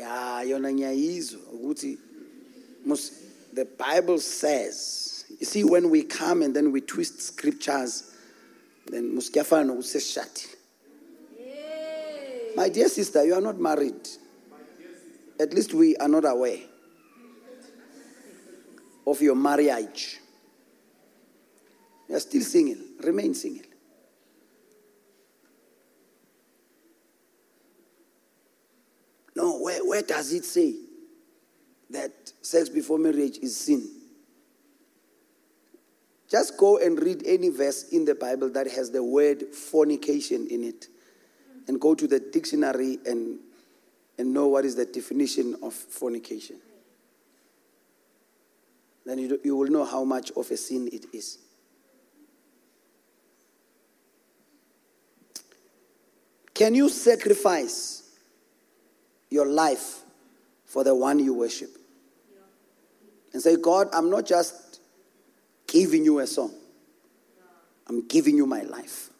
[0.00, 1.98] Ah, ukuthi
[3.52, 8.14] the Bible says, you see, when we come and then we twist scriptures,
[8.86, 10.57] then muskiyafana nokuthi sesishadile.
[12.58, 14.08] My dear sister, you are not married.
[15.38, 16.58] At least we are not aware
[19.06, 20.18] of your marriage.
[22.08, 22.84] You are still single.
[23.04, 23.64] Remain single.
[29.36, 30.74] No, where, where does it say
[31.90, 33.88] that sex before marriage is sin?
[36.28, 40.64] Just go and read any verse in the Bible that has the word fornication in
[40.64, 40.88] it.
[41.68, 43.38] And go to the dictionary and
[44.18, 46.56] and know what is the definition of fornication.
[49.06, 51.38] Then you, you will know how much of a sin it is.
[56.52, 58.02] Can you sacrifice
[59.30, 60.00] your life
[60.66, 61.70] for the one you worship?
[63.32, 64.80] And say, God, I'm not just
[65.68, 66.52] giving you a song,
[67.86, 69.10] I'm giving you my life.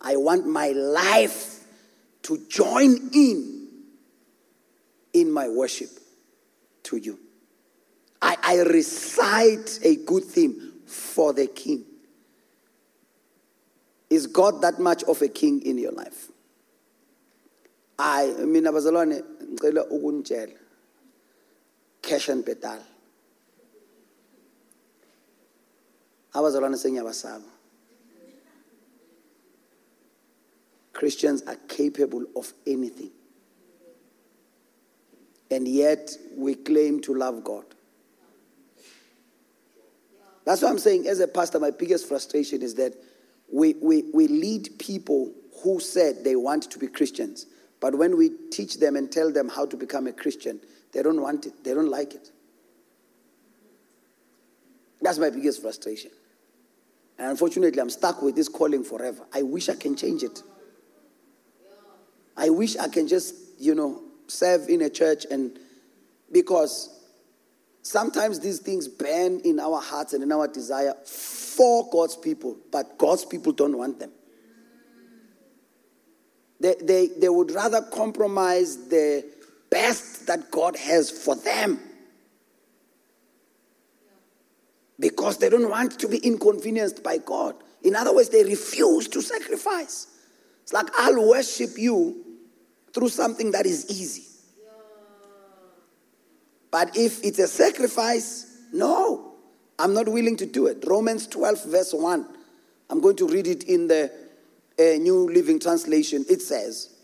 [0.00, 1.64] I want my life
[2.22, 3.68] to join in
[5.12, 5.90] in my worship
[6.84, 7.18] to you.
[8.22, 11.84] I, I recite a good theme for the king.
[14.08, 16.28] Is God that much of a king in your life?
[17.98, 19.22] I mina bazalwane
[19.52, 20.56] ngicela ukunitshela
[22.02, 22.78] cash and pedal.
[26.32, 27.44] abazalwane sengiyabasaba
[31.00, 33.10] Christians are capable of anything.
[35.50, 37.64] And yet we claim to love God.
[40.44, 41.06] That's what I'm saying.
[41.06, 42.92] As a pastor, my biggest frustration is that
[43.50, 45.32] we, we, we lead people
[45.62, 47.46] who said they want to be Christians,
[47.80, 50.60] but when we teach them and tell them how to become a Christian,
[50.92, 52.30] they don't want it, they don't like it.
[55.00, 56.10] That's my biggest frustration.
[57.18, 59.24] And unfortunately, I'm stuck with this calling forever.
[59.32, 60.42] I wish I can change it.
[62.40, 65.58] I wish I can just, you know, serve in a church and
[66.32, 66.88] because
[67.82, 72.96] sometimes these things burn in our hearts and in our desire for God's people, but
[72.96, 74.10] God's people don't want them.
[76.60, 79.26] They, they, they would rather compromise the
[79.68, 81.78] best that God has for them
[84.98, 87.54] because they don't want to be inconvenienced by God.
[87.82, 90.06] In other words, they refuse to sacrifice.
[90.62, 92.29] It's like, I'll worship you
[92.92, 94.24] through something that is easy.
[96.70, 99.34] But if it's a sacrifice, no,
[99.78, 100.84] I'm not willing to do it.
[100.86, 102.26] Romans 12, verse 1.
[102.90, 104.10] I'm going to read it in the
[104.78, 106.24] uh, New Living Translation.
[106.28, 106.94] It says,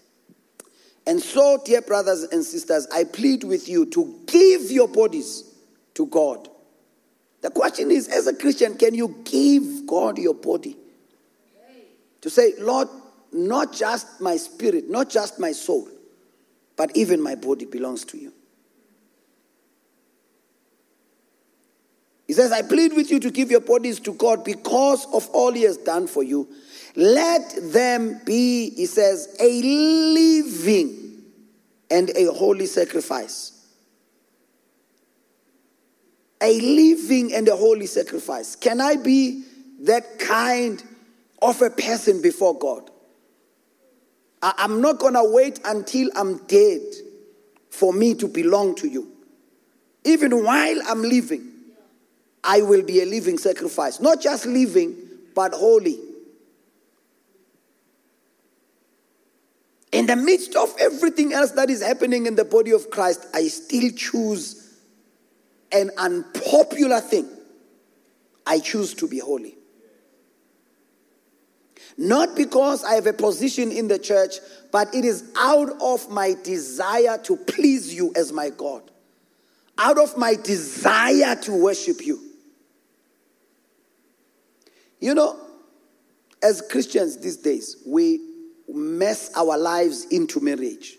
[1.06, 5.54] And so, dear brothers and sisters, I plead with you to give your bodies
[5.94, 6.48] to God.
[7.42, 10.76] The question is, as a Christian, can you give God your body?
[12.22, 12.88] To say, Lord,
[13.32, 15.88] not just my spirit, not just my soul,
[16.76, 18.32] but even my body belongs to you.
[22.26, 25.52] He says, I plead with you to give your bodies to God because of all
[25.52, 26.48] He has done for you.
[26.96, 31.22] Let them be, he says, a living
[31.90, 33.52] and a holy sacrifice.
[36.40, 38.56] A living and a holy sacrifice.
[38.56, 39.44] Can I be
[39.82, 40.82] that kind
[41.40, 42.90] of a person before God?
[44.42, 46.82] I'm not going to wait until I'm dead
[47.70, 49.10] for me to belong to you.
[50.04, 51.52] Even while I'm living,
[52.44, 54.00] I will be a living sacrifice.
[54.00, 54.96] Not just living,
[55.34, 55.98] but holy.
[59.92, 63.48] In the midst of everything else that is happening in the body of Christ, I
[63.48, 64.74] still choose
[65.72, 67.28] an unpopular thing.
[68.46, 69.56] I choose to be holy.
[71.98, 74.34] Not because I have a position in the church,
[74.70, 78.82] but it is out of my desire to please you as my God,
[79.78, 82.20] out of my desire to worship you.
[85.00, 85.38] You know,
[86.42, 88.20] as Christians these days, we
[88.68, 90.96] mess our lives into marriage.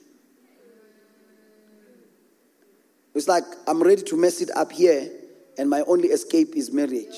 [3.13, 5.11] It's like I'm ready to mess it up here,
[5.57, 7.15] and my only escape is marriage.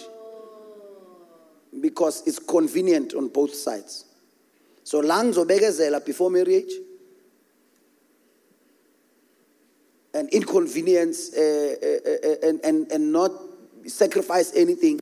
[1.81, 4.05] Because it's convenient on both sides.
[4.83, 6.71] So lang zobegezela before marriage,
[10.13, 13.31] and inconvenience uh, uh, uh, and, and, and not
[13.85, 14.99] sacrifice anything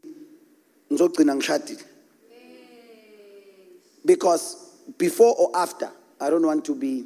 [4.05, 5.89] because before or after
[6.21, 7.05] i don't want to be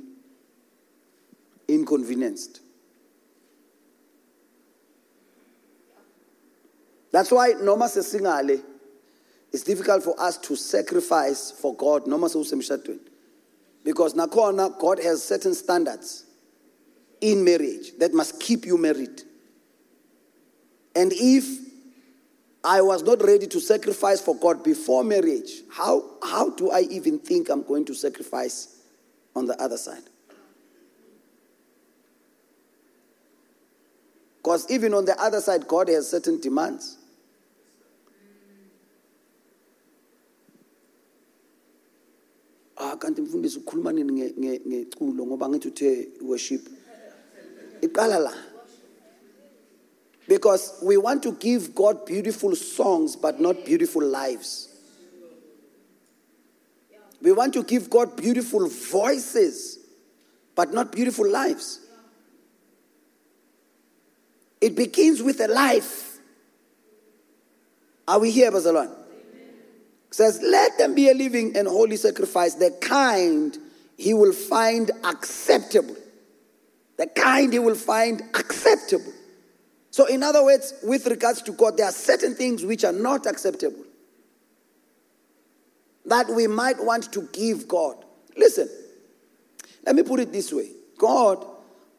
[1.67, 2.59] inconvenienced
[7.11, 8.61] that's why noma sesingale
[9.51, 12.03] it's difficult for us to sacrifice for god
[13.83, 16.25] because nakhona god has certain standards
[17.19, 19.21] in marriage that must keep you married
[20.95, 21.71] and if
[22.63, 25.61] I was not ready to sacrifice for God before marriage.
[25.71, 28.77] How, how do I even think I'm going to sacrifice
[29.35, 30.03] on the other side?
[34.37, 36.97] Because even on the other side, God has certain demands.
[42.81, 44.33] Ah kanti mfundisi ukhuluma nini
[44.67, 46.63] ngeculo ngoba ngithi uthe worship
[47.81, 48.33] iqala la
[50.31, 54.69] because we want to give God beautiful songs, but not beautiful lives.
[57.21, 59.79] We want to give God beautiful voices,
[60.55, 61.81] but not beautiful lives.
[64.61, 66.19] It begins with a life.
[68.07, 69.00] Are we here, Bazalwan?
[70.11, 73.57] Says, Let them be a living and holy sacrifice, the kind
[73.97, 75.95] he will find acceptable.
[76.97, 79.13] The kind he will find acceptable.
[79.89, 83.25] So, in other words, with regards to God, there are certain things which are not
[83.25, 83.83] acceptable
[86.05, 88.03] that we might want to give God.
[88.35, 88.69] Listen,
[89.85, 91.45] let me put it this way God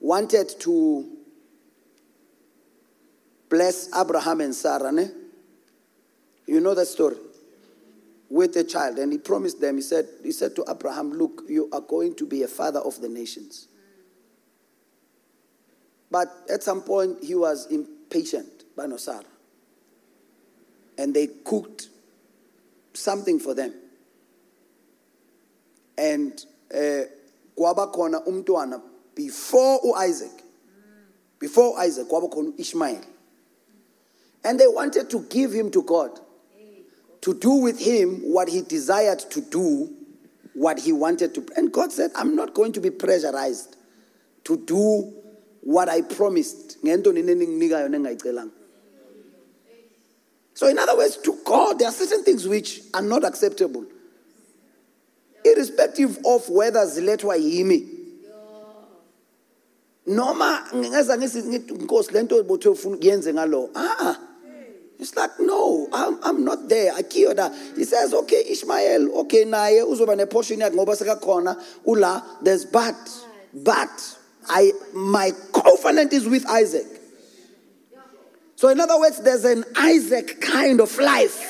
[0.01, 1.09] wanted to
[3.49, 4.91] bless Abraham and Sarah.
[4.91, 5.09] Ne?
[6.47, 7.17] You know that story.
[8.33, 8.99] With a child.
[8.99, 12.27] And he promised them, he said, he said to Abraham, Look, you are going to
[12.27, 13.69] be a father of the nations.
[16.11, 19.25] But at some point, he was impatient by Nosara.
[20.97, 21.89] And they cooked
[22.95, 23.75] something for them.
[25.99, 26.33] And
[26.73, 27.05] uh,
[27.57, 28.81] kwaba khona umntwana
[29.15, 30.43] before Isaac,
[31.39, 33.03] Before Isaac, kwaba khona Ishmael.
[34.43, 36.19] And they wanted to give him to God.
[37.23, 39.95] To do with him what he desired to do,
[40.55, 41.47] what he wanted to.
[41.57, 43.77] And God said, I'm not going to be pressurized
[44.45, 45.13] to do
[45.61, 46.79] what I promised.
[50.55, 53.87] So, in other words, to God, there are certain things which are not acceptable,
[55.45, 57.99] irrespective of whether zilethwa yimi.
[60.07, 61.43] Noma ngingeza ngithi
[61.79, 63.71] Nkosi lento bothe ufuna kuyenze ngalo.
[63.77, 64.32] Ah.
[65.03, 66.93] It's like, no, I'm, I'm not there.
[66.93, 67.77] Akiyona.
[67.77, 72.95] He says, okay, Ishmael, okay, naye uzoba neportion yakhe ngoba sekakhona ula there's but
[73.53, 76.87] but I my covenant is with Isaac.
[78.55, 81.49] So in other words, there's an Isaac kind of life.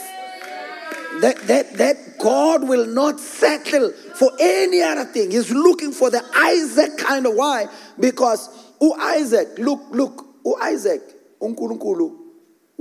[1.21, 5.31] That, that, that God will not settle for any other thing.
[5.31, 7.67] He's looking for the Isaac kind of why?
[8.01, 8.49] Because
[8.81, 11.03] who Isaac, look, look, who Isaac,
[11.39, 12.22] uNkulunkulu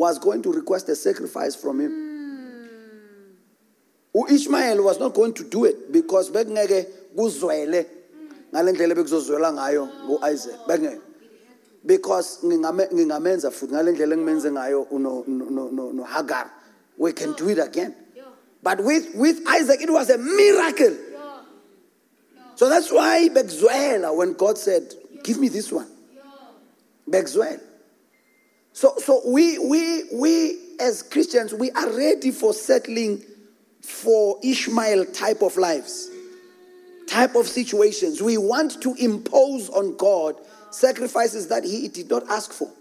[0.02, 1.92] was going to request a sacrifice from him.
[4.14, 7.86] Who Ishmael was not going to do it because bekungeke kuzwele.
[8.52, 11.02] Ngale ndlela bekuzozwela ngayo ngo-Isaac bekungeke.
[11.86, 16.50] Because ngingame- ngingamenza futhi ngale engimenze ngayo uno- no- no- no- nohagar
[16.98, 17.96] we can do it again.
[18.64, 20.98] But with, with isaac it was a miracle.
[22.56, 24.94] So that's why bekuzwela when god said
[25.24, 25.88] give me this one.
[27.08, 27.60] Bekuzwela
[28.74, 33.24] so so we we we as christians we are ready for settling
[33.82, 36.10] for ishmael type of lives
[37.12, 38.22] type of situations.
[38.22, 40.36] We want to impose on God
[40.70, 42.72] sacrifices that he did not ask for.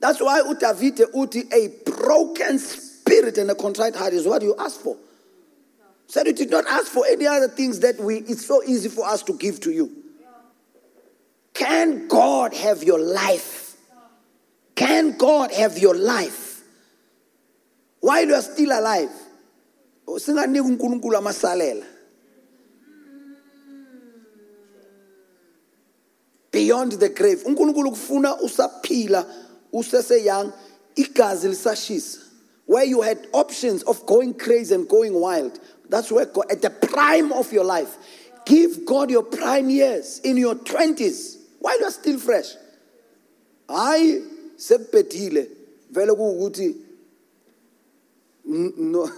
[0.00, 4.80] That's why utavite uti a broken spirit and a contrite heart is what you ask
[4.80, 4.96] for.
[6.06, 9.06] Said you did not ask for any other things that we it's so easy for
[9.06, 9.92] us to give to you.
[11.52, 13.69] Can God have your life?
[14.74, 16.62] Can God have your life?
[18.00, 19.10] While you are still alive.
[26.52, 27.42] Beyond the grave.
[32.66, 35.58] Where you had options of going crazy and going wild
[35.90, 37.98] that's where god, at the prime of your life.
[38.46, 42.54] Give god your prime years in your 20s while you are still fresh?
[43.68, 44.29] Hayi
[44.60, 45.50] sekubhedile
[45.90, 46.76] vele kuwukuthi
[48.76, 49.10] no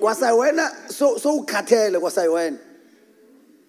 [0.00, 2.58] kwasayiwena so so ukhathele kwasayiwena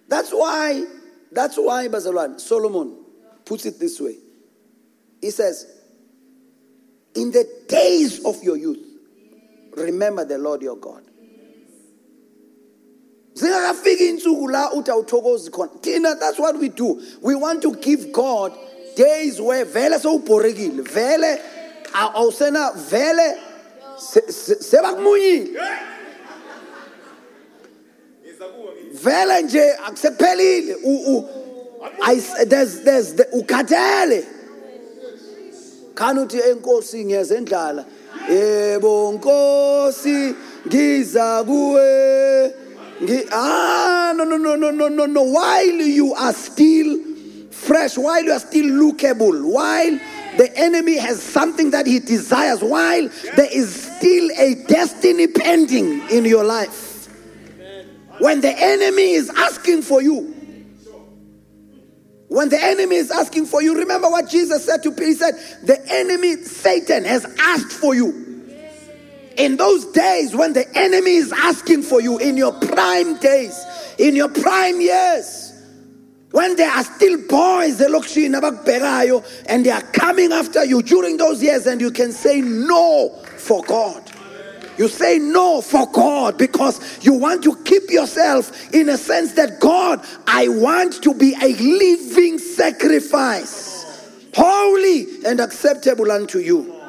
[0.08, 0.84] that's why
[1.32, 2.96] that's why bazalwane solomon
[3.44, 4.16] puts it this way.
[5.20, 5.66] He says
[7.14, 8.78] in the days of your youth
[9.76, 11.02] remember the lord your god
[13.34, 15.70] zingakafiki insuku la uthi awuthokozi khona.
[15.82, 17.00] Thina that's what we do.
[17.22, 18.52] We want to give god
[18.96, 21.38] days where vele sewubhorekile vele
[21.94, 23.38] aw- awusena vele
[23.98, 25.58] se- se- sebakumunyile
[28.92, 30.74] vele nje akusephelile
[33.32, 34.24] ukhathele.
[35.94, 37.84] Khani uthi enkosi ngiyeza endlala
[38.30, 40.34] yebo nkosi
[40.66, 42.54] ngiza kuwe.
[43.32, 46.98] Ah no no no no no no no while you are still
[47.50, 49.98] fresh while you are still lookable while
[50.36, 56.24] the enemy has something that he desires while there is still a destiny pending in
[56.24, 57.08] your life
[58.18, 60.32] when the enemy is asking for you
[62.32, 65.04] when the enemy is asking for you, remember what Jesus said to Peter.
[65.04, 65.34] He said,
[65.64, 68.31] The enemy, Satan, has asked for you.
[69.36, 73.64] In those days when the enemy is asking for you, in your prime days,
[73.98, 75.52] in your prime years,
[76.32, 81.80] when there are still boys and they are coming after you during those years and
[81.80, 84.10] you can say no for God.
[84.78, 89.60] You say no for God because you want to keep yourself in a sense that
[89.60, 93.84] God, I want to be a living sacrifice,
[94.34, 96.81] holy and acceptable unto you.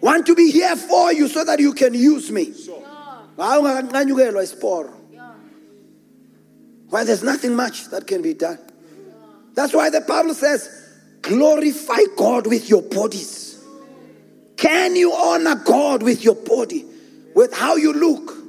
[0.00, 2.52] Want to be here for you so that you can use me.
[3.36, 4.92] Hayi ungakanqanyukelwa isiporo.
[6.88, 8.58] Why there's nothing much that can be done.
[9.54, 10.68] That's why the Bible says,
[11.22, 13.64] glorify God with your bodies.
[14.56, 16.84] Can you honor God with your body,
[17.34, 18.45] with how you look?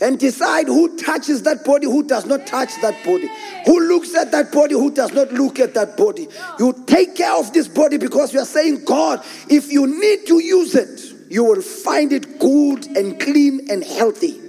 [0.00, 3.28] And decide who touches that body, who does not touch that body,
[3.64, 6.26] who looks at that body, who does not look at that body.
[6.58, 10.40] You take care of this body because you are saying, God, if you need to
[10.40, 14.40] use it, you will find it good and clean and healthy.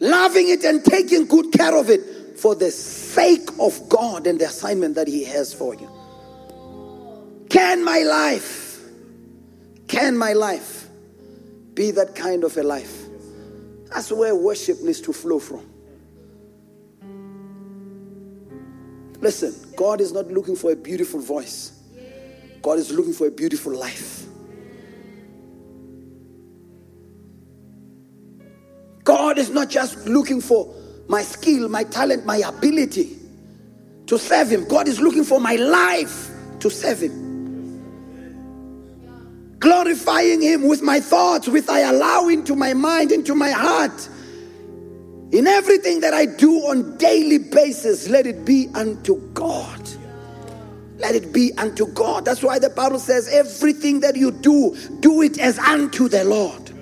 [0.00, 4.46] Loving it and taking good care of it for the sake of God and the
[4.46, 5.88] assignment that He has for you.
[7.50, 8.80] Can my life,
[9.88, 10.79] can my life
[11.80, 13.06] be that kind of a life.
[13.86, 15.66] That's where worship needs to flow from.
[19.22, 21.72] Listen, God is not looking for a beautiful voice,
[22.60, 24.26] God is looking for a beautiful life.
[29.02, 30.74] God is not just looking for
[31.08, 33.16] my skill, my talent, my ability
[34.04, 34.68] to serve Him.
[34.68, 36.28] God is looking for my life
[36.58, 37.29] to serve Him
[39.60, 44.08] glorifying Him with my thoughts, with I allow into my mind, into my heart.
[45.30, 49.88] In everything that I do on daily basis, let it be unto God.
[50.98, 52.24] Let it be unto God.
[52.24, 56.72] That's why the Bible says, everything that you do, do it as unto the Lord.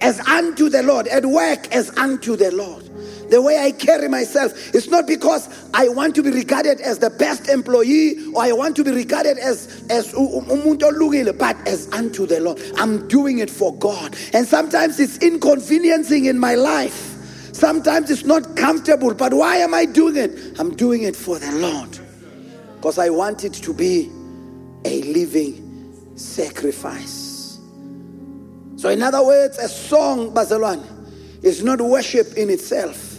[0.00, 1.08] As unto the Lord.
[1.08, 2.89] At work, as unto the Lord
[3.30, 4.74] the way I carry myself.
[4.74, 8.76] It's not because I want to be regarded as the best employee or I want
[8.76, 12.60] to be regarded as as but as unto the Lord.
[12.76, 14.16] I'm doing it for God.
[14.32, 17.06] And sometimes it's inconveniencing in my life.
[17.52, 20.58] Sometimes it's not comfortable, but why am I doing it?
[20.58, 21.98] I'm doing it for the Lord.
[22.76, 24.10] Because I want it to be
[24.84, 27.58] a living sacrifice.
[28.76, 30.82] So, in other words, a song, Bazalwan,
[31.42, 33.09] is not worship in itself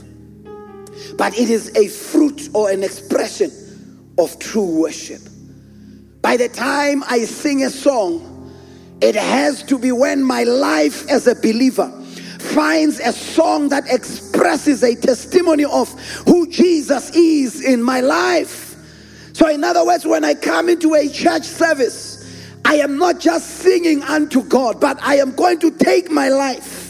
[1.17, 3.51] but it is a fruit or an expression
[4.17, 5.21] of true worship.
[6.21, 8.27] By the time I sing a song,
[9.01, 11.89] it has to be when my life as a believer
[12.39, 15.91] finds a song that expresses a testimony of
[16.27, 18.75] who Jesus is in my life.
[19.33, 22.21] So, in other words, when I come into a church service,
[22.65, 26.80] I am not just singing unto God, but I am going to take my life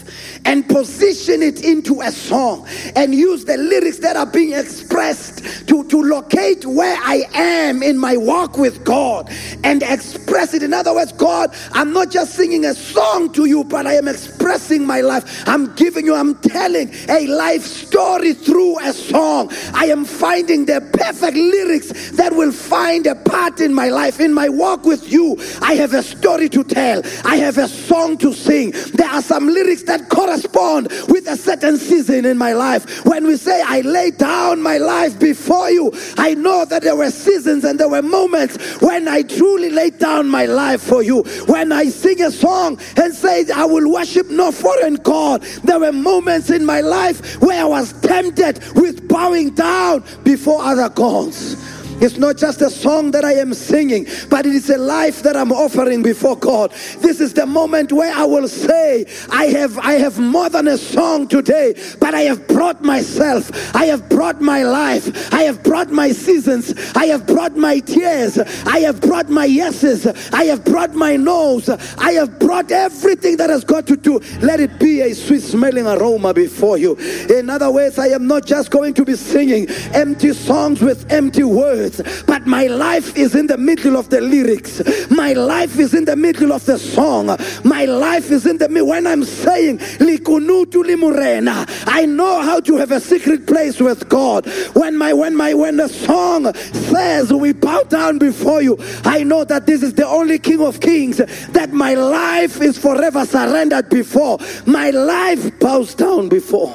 [0.44, 2.66] and position it into a song
[2.96, 7.98] and use the lyrics that are being expressed to, to locate where I am in
[7.98, 9.30] my walk with God
[9.64, 10.62] and express it.
[10.62, 14.08] In other words, God, I'm not just singing a song to you, but I am
[14.08, 15.46] expressing my life.
[15.46, 19.50] I'm giving you, I'm telling a life story through a song.
[19.74, 24.34] I am finding the perfect lyrics that will find a part in my life, in
[24.34, 25.36] my walk with you.
[25.60, 28.72] I have a story to tell, I have a song to sing.
[28.94, 33.04] There are some lyrics that correspond correspond with a certain season in my life.
[33.04, 37.10] When we say, I lay down my life before you, I know that there were
[37.10, 41.22] seasons and there were moments when I truly laid down my life for you.
[41.46, 45.92] When I sing a song and say, I will worship no foreign God, there were
[45.92, 51.56] moments in my life where I was tempted with bowing down before other gods.
[52.02, 55.36] It's not just a song that I am singing, but it is a life that
[55.36, 56.72] I'm offering before God.
[56.98, 60.76] This is the moment where I will say, I have I have more than a
[60.76, 63.52] song today, but I have brought myself.
[63.76, 65.32] I have brought my life.
[65.32, 66.74] I have brought my seasons.
[66.96, 68.36] I have brought my tears.
[68.66, 70.04] I have brought my yeses.
[70.32, 71.68] I have brought my no's.
[71.68, 74.18] I have brought everything that has got to do.
[74.40, 76.96] Let it be a sweet smelling aroma before you.
[77.30, 81.44] In other words, I am not just going to be singing empty songs with empty
[81.44, 84.82] words words, but my life is in the middle of the lyrics.
[85.10, 87.36] My life is in the middle of the song.
[87.64, 88.88] My life is in the middle.
[88.88, 94.46] When I'm saying, Likunutu limurena, I know how to have a secret place with God.
[94.74, 99.44] When my when my when the song says we bow down before you, I know
[99.44, 104.38] that this is the only King of Kings that my life is forever surrendered before.
[104.66, 106.72] My life bows down before.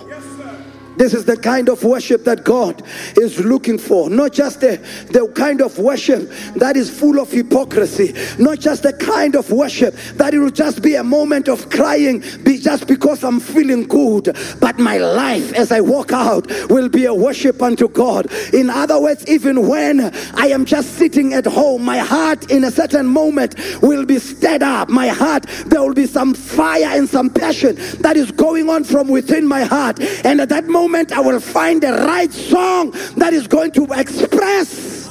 [0.98, 2.84] This is the kind of worship that God
[3.18, 4.10] is looking for.
[4.10, 4.78] Not just the,
[5.12, 8.14] the kind of worship that is full of hypocrisy.
[8.42, 12.24] Not just the kind of worship that it will just be a moment of crying
[12.44, 14.36] be just because I'm feeling good.
[14.60, 18.32] But my life as I walk out will be a worship unto God.
[18.54, 20.02] In other words, even when
[20.34, 24.64] I am just sitting at home, my heart in a certain moment will be stirred
[24.64, 24.90] up.
[24.90, 29.08] My heart, there will be some fire and some passion that is going on from
[29.08, 30.00] within my heart.
[30.26, 33.86] And at that moment, moment I will find the right song that is going to
[33.92, 35.06] express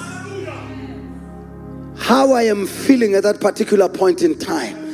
[1.98, 4.85] how I am feeling at that particular point in time.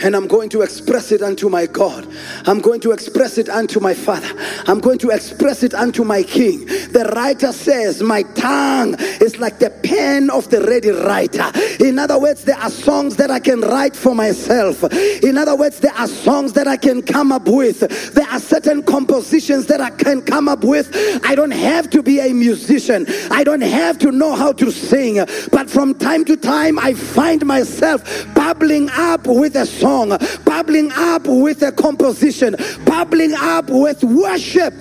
[0.00, 2.06] And I'm going to express it unto my God.
[2.46, 4.28] I'm going to express it unto my Father.
[4.66, 6.66] I'm going to express it unto my King.
[6.66, 11.50] The writer says, My tongue is like the pen of the ready writer.
[11.84, 14.84] In other words, there are songs that I can write for myself.
[14.92, 17.80] In other words, there are songs that I can come up with.
[18.14, 20.90] There are certain compositions that I can come up with.
[21.24, 25.16] I don't have to be a musician, I don't have to know how to sing.
[25.50, 28.02] But from time to time, I find myself
[28.34, 34.74] bubbling up with a song song, bubbling up with a composition, bubbling up with worship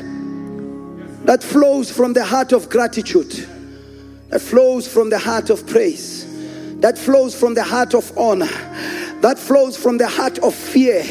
[1.24, 3.32] that flows from the heart of gratitude,
[4.30, 6.26] that flows from the heart of praise,
[6.82, 8.49] that flows from the heart of honor
[9.22, 11.03] that flows from the heart of fear,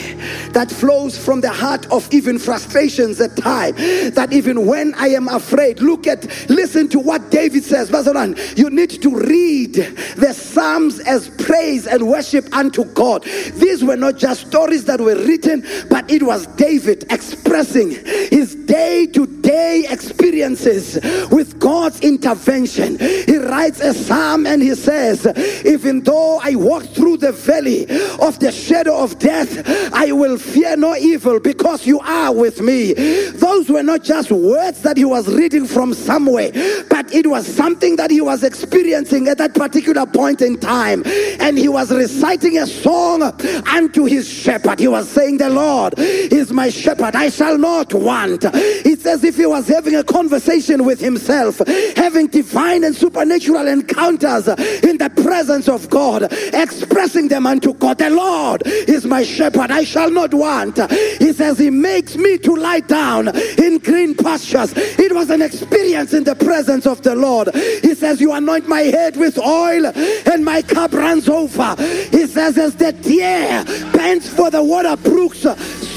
[0.52, 3.74] that flows from the heart of even frustrations at time.
[4.14, 7.90] That even when I am afraid, look at, listen to what David says.
[7.90, 13.24] Bazaran, you need to read the Psalms as praise and worship unto God.
[13.54, 19.06] These were not just stories that were written, but it was David expressing his day
[19.06, 20.96] to day experiences
[21.30, 22.98] with God's intervention.
[22.98, 25.26] He writes a psalm and he says,
[25.64, 27.86] Even though I walk through the valley
[28.20, 32.94] of the shadow of death, I will fear no evil because you are with me.
[33.30, 36.50] Those were not just words that he was reading from somewhere,
[36.88, 41.02] but it was something that he was experiencing at that particular point in time.
[41.40, 44.78] And he was reciting a song unto his shepherd.
[44.78, 48.44] He was saying, The Lord is my shepherd, I shall not want.
[48.44, 51.60] It's as if he was having a conversation with himself,
[51.96, 57.98] having divine and supernatural encounters in the presence of God, expressing them unto God.
[57.98, 60.78] The Lord is my shepherd, I shall not want.
[60.90, 64.72] He says, He makes me to lie down in green pastures.
[64.76, 67.54] It was an experience in the presence of the Lord.
[67.54, 71.76] He says, You anoint my head with oil, and my cup runs over.
[72.10, 75.46] He says, As the deer pants for the water brooks,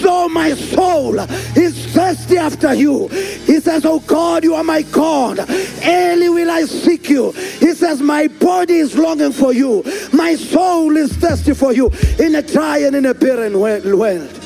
[0.01, 3.07] so my soul is thirsty after you.
[3.07, 5.39] He says, Oh God, you are my God.
[5.83, 7.31] Early will I seek you.
[7.31, 9.83] He says, My body is longing for you.
[10.13, 14.37] My soul is thirsty for you in a dry and in a barren world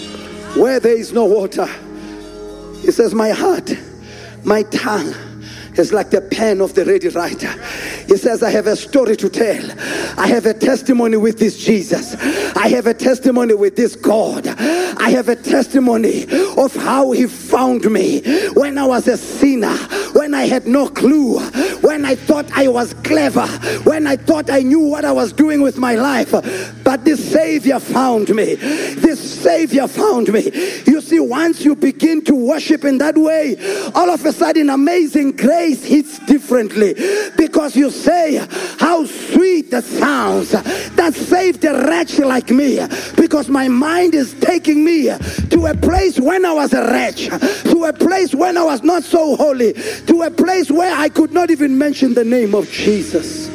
[0.56, 1.68] where there is no water.
[2.82, 3.72] He says, My heart,
[4.44, 5.14] my tongue
[5.78, 7.52] is like the pen of the ready writer.
[8.08, 9.72] He says, I have a story to tell.
[10.20, 12.16] I have a testimony with this Jesus.
[12.56, 14.46] I have a testimony with this God.
[15.04, 16.26] I have a testimony
[16.56, 18.22] of how he found me.
[18.54, 19.76] When I was a sinner,
[20.44, 21.40] I had no clue,
[21.80, 23.48] when I thought I was clever,
[23.86, 26.32] when I thought I knew what I was doing with my life.
[26.84, 28.56] But this Savior found me.
[28.56, 30.52] This Savior found me.
[30.86, 33.56] You see, once you begin to worship in that way,
[33.96, 36.94] all of a sudden, amazing grace hits differently
[37.38, 38.46] because you say,
[38.80, 42.86] How sweet the sounds that saved a wretch like me
[43.16, 45.06] because my mind is taking me
[45.50, 49.04] to a place when I was a wretch, to a place when I was not
[49.04, 53.48] so holy, to a place where I could not even mention the name of Jesus.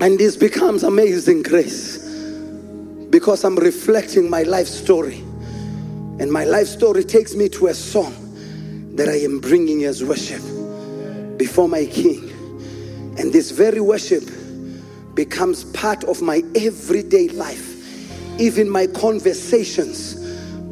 [0.00, 1.98] And this becomes amazing grace
[3.10, 5.18] because I'm reflecting my life story.
[6.18, 8.14] And my life story takes me to a song
[8.96, 10.42] that I am bringing as worship
[11.36, 12.30] before my King.
[13.18, 14.24] And this very worship
[15.14, 17.74] becomes part of my everyday life.
[18.38, 20.15] Even my conversations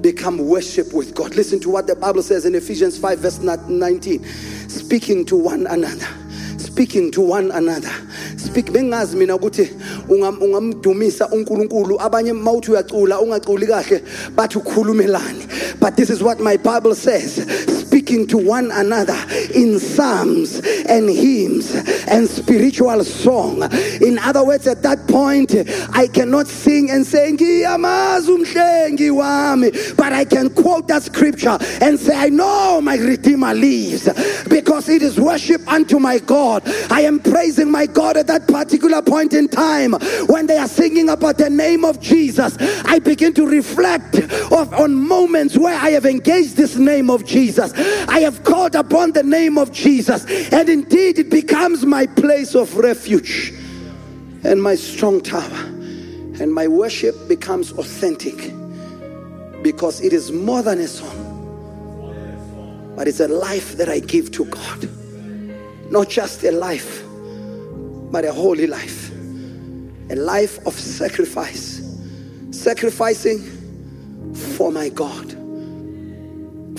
[0.05, 1.35] become worship with God.
[1.35, 4.23] Listen to what the Bible says in Ephesians 5, verse 19
[4.69, 6.07] speaking to one another.
[6.75, 7.95] Speaking to one another.
[8.37, 9.71] Speak bengazi mina ukuthi
[10.09, 12.01] ungamdumisa uNkulunkulu.
[12.01, 14.03] Abanye mawuthi uyacula ungaculi kahle
[14.35, 17.37] bathi ukhulumelani but this is what my bible says.
[17.87, 19.17] Speaking to one another
[19.55, 20.59] in psalms
[20.89, 21.73] and hymns
[22.09, 23.63] and spiritual song.
[24.03, 25.55] In other words at that point
[25.93, 27.31] i cannot sing and say
[29.97, 34.09] but i can quote that scripture and say i know my redeemer lives
[34.49, 39.03] because it is worship unto my god i am praising my god at that particular
[39.03, 39.93] point in time
[40.27, 44.17] when they are singing about the name of Jesus, I begin to reflect
[44.53, 47.73] of, on moments where I have engaged this name of Jesus.
[48.09, 52.77] I have called upon the name of Jesus, and indeed it becomes my place of
[52.77, 53.55] refuge
[54.43, 55.71] and my strong tower.
[56.41, 58.53] And my worship becomes authentic
[59.63, 61.21] because it is more than a song,
[62.97, 64.89] but it's a life that I give to God.
[65.91, 67.03] Not just a life,
[68.11, 69.11] but a holy life,
[70.11, 71.83] a life of sacrifice,
[72.51, 73.41] sacrificing
[74.57, 75.33] for my God,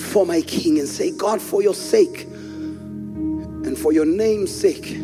[0.00, 4.96] for my King, and say, God, for your sake and for your name's sake,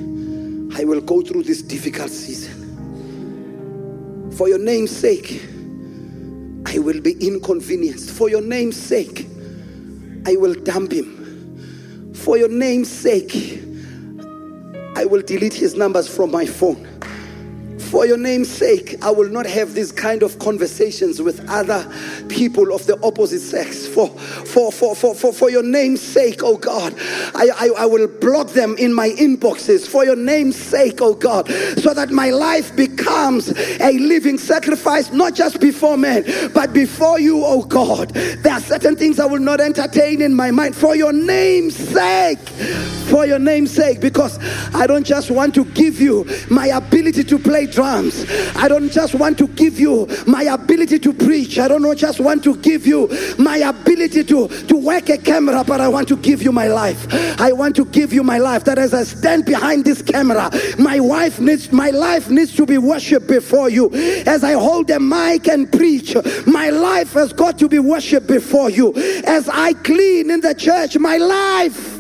[0.75, 2.61] I will go through this difficult season.
[4.33, 5.43] For your name's sake,
[6.67, 8.11] I will be inconvenienced.
[8.11, 9.27] For your name's sake,
[10.27, 12.15] I will dump him.
[12.15, 13.63] For your name's sake,
[14.95, 16.92] I will delete his numbers from my phone.
[17.93, 21.87] For your name's sake, I will not have these kind of conversations with other
[22.31, 23.87] people of the opposite sex.
[23.87, 26.95] For, for, for, for, for, for your name's sake, oh God,
[27.35, 29.87] I, I, I will block them in my inboxes.
[29.87, 35.35] For your name's sake, oh God, so that my life becomes a living sacrifice, not
[35.35, 36.25] just before men,
[36.55, 38.09] but before you, oh God.
[38.09, 40.75] There are certain things I will not entertain in my mind.
[40.75, 42.39] For your name's sake,
[43.11, 44.39] for your name's sake, because
[44.75, 47.82] I don't just want to give you my ability to play drums.
[47.83, 51.59] I don't just want to give you my ability to preach.
[51.59, 53.09] I don't just want to give you
[53.39, 57.07] my ability to, to work a camera, but I want to give you my life.
[57.41, 58.65] I want to give you my life.
[58.65, 62.79] That as I stand behind this camera, my wife needs my life needs to be
[62.79, 63.91] worshipped before you.
[64.27, 66.15] As I hold the mic and preach,
[66.47, 68.93] my life has got to be worshipped before you.
[69.27, 71.99] As I clean in the church, my life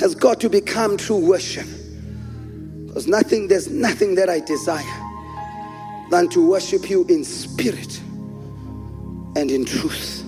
[0.00, 1.79] has got to become true worship.
[3.00, 4.84] Because nothing, there's nothing that I desire
[6.10, 7.98] than to worship you in spirit
[9.36, 10.22] and in truth.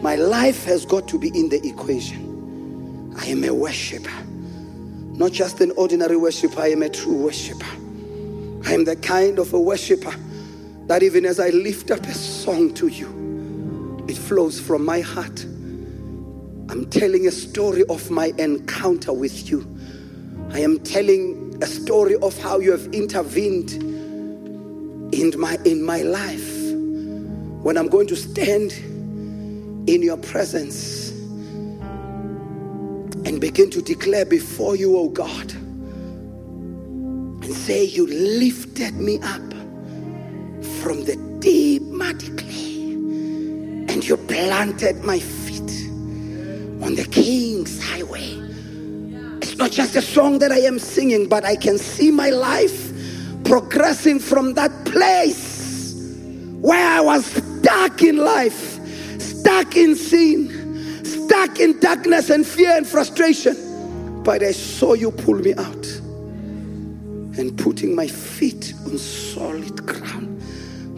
[0.00, 3.12] My life has got to be in the equation.
[3.18, 4.24] I am a worshiper,
[5.18, 7.66] not just an ordinary worshiper, I am a true worshiper.
[8.64, 10.14] I am the kind of a worshiper
[10.86, 15.44] that even as I lift up a song to you, it flows from my heart.
[16.70, 19.68] I'm telling a story of my encounter with you.
[20.50, 23.72] I am telling a story of how you have intervened
[25.14, 26.52] in my in my life.
[27.64, 28.72] When I'm going to stand
[29.88, 31.08] in your presence
[33.24, 35.52] and begin to declare before you, oh God,
[37.42, 39.50] and say, You lifted me up
[40.82, 42.82] from the deep muddy clay
[43.88, 45.88] and you planted my feet
[46.84, 48.34] on the king's highway
[49.64, 52.92] not just a song that I am singing, but I can see my life
[53.44, 55.94] progressing from that place
[56.60, 58.78] where I was stuck in life,
[59.18, 64.22] stuck in sin, stuck in darkness and fear and frustration.
[64.22, 65.86] But I saw you pull me out
[67.38, 70.42] and putting my feet on solid ground.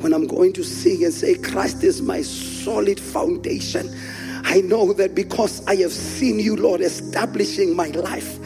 [0.03, 3.95] When I'm going to sing and say, Christ is my solid foundation
[4.47, 8.39] I know that because I have seen you, Lord, establishing my life,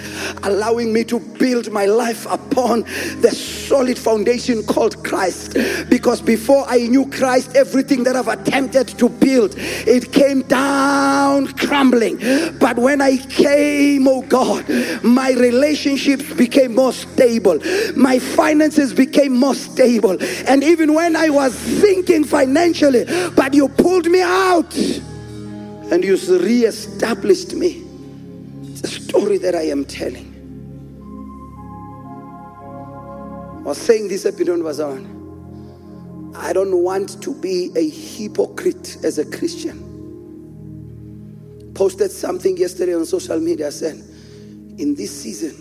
[0.44, 2.84] allowing me to build my life upon
[3.20, 5.58] the solid foundation called Christ.
[5.90, 12.16] Because before I knew Christ, everything that I've attempted to build, it came down crumbling.
[12.58, 14.66] But when I came, oh God,
[15.04, 17.60] my relationships became more stable,
[17.94, 20.16] my finances became more stable.
[20.48, 23.04] And even when I was thinking financially,
[23.36, 24.74] but you pulled me out
[25.90, 27.82] and you re-established me.
[28.62, 30.28] It's a story that I am telling.
[33.58, 35.18] I was saying this episode was on.
[36.36, 39.88] I don't want to be a hypocrite as a Christian.
[41.74, 43.96] Posted something yesterday on social media said,
[44.78, 45.56] in this season,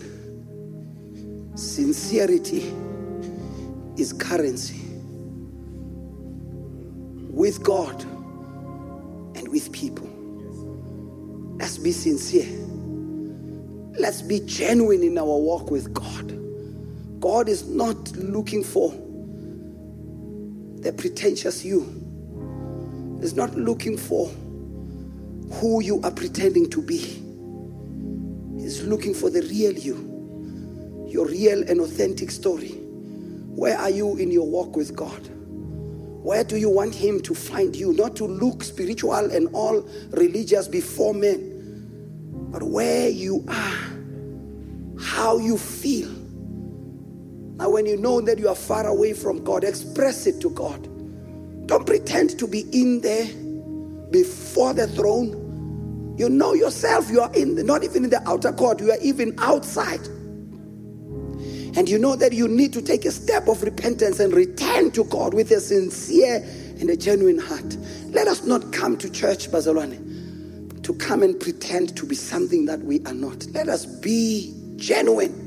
[1.56, 2.72] sincerity
[3.96, 4.80] is currency.
[7.30, 8.02] With God
[9.36, 10.09] and with people.
[11.60, 12.48] Let's be sincere.
[13.98, 17.20] Let's be genuine in our walk with God.
[17.20, 18.92] God is not looking for
[20.80, 21.82] the pretentious you.
[23.20, 24.28] He's not looking for
[25.52, 26.98] who you are pretending to be.
[28.58, 32.70] He's looking for the real you, your real and authentic story.
[32.70, 35.28] Where are you in your walk with God?
[36.22, 37.94] Where do you want Him to find you?
[37.94, 41.49] Not to look spiritual and all religious before men,
[42.70, 46.08] where you are, how you feel.
[47.56, 50.84] Now, when you know that you are far away from God, express it to God.
[51.66, 53.26] Don't pretend to be in there
[54.12, 56.14] before the throne.
[56.16, 59.34] You know yourself, you are in not even in the outer court, you are even
[59.38, 60.06] outside.
[61.76, 65.02] And you know that you need to take a step of repentance and return to
[65.04, 66.36] God with a sincere
[66.78, 67.76] and a genuine heart.
[68.10, 70.09] Let us not come to church, Bazalwane
[70.90, 73.46] to come and pretend to be something that we are not.
[73.52, 75.46] Let us be genuine.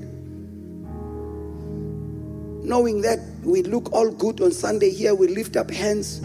[2.64, 6.22] Knowing that we look all good on Sunday here, we lift up hands,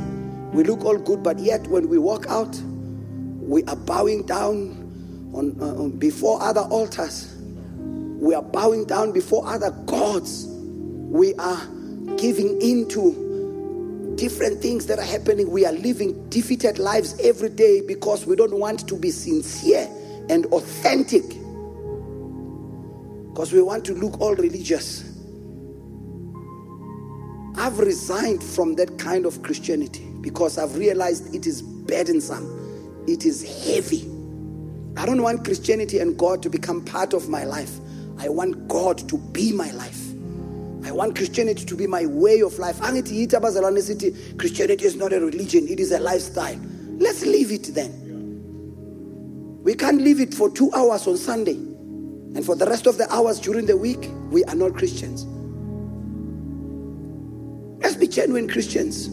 [0.52, 2.54] we look all good, but yet when we walk out,
[3.40, 7.34] we are bowing down on, uh, before other altars.
[8.20, 10.46] We are bowing down before other gods.
[10.46, 11.60] We are
[12.18, 13.27] giving into
[14.18, 15.50] different things that are happening.
[15.50, 19.88] We are living defeated lives every day because we don't want to be sincere
[20.28, 21.22] and authentic.
[23.30, 25.04] Because we want to look all religious.
[27.56, 33.42] I've resigned from that kind of Christianity because I've realized it is burdensome, it is
[33.66, 34.02] heavy.
[34.96, 37.78] I don't want Christianity and God to become part of my life.
[38.18, 40.07] I want God to be my life.
[40.88, 42.80] I want Christianity to be my way of life.
[42.80, 43.26] Christianity
[44.86, 46.58] is not a religion, it is a lifestyle.
[46.96, 49.60] Let's leave it then.
[49.62, 51.56] We can't leave it for two hours on Sunday.
[51.56, 55.26] And for the rest of the hours during the week, we are not Christians.
[57.82, 59.10] Let's be genuine Christians,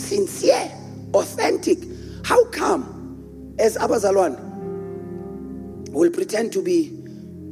[0.00, 0.70] sincere,
[1.14, 1.78] authentic.
[2.24, 4.38] How come, as Abazalwan,
[5.90, 6.96] we'll pretend to be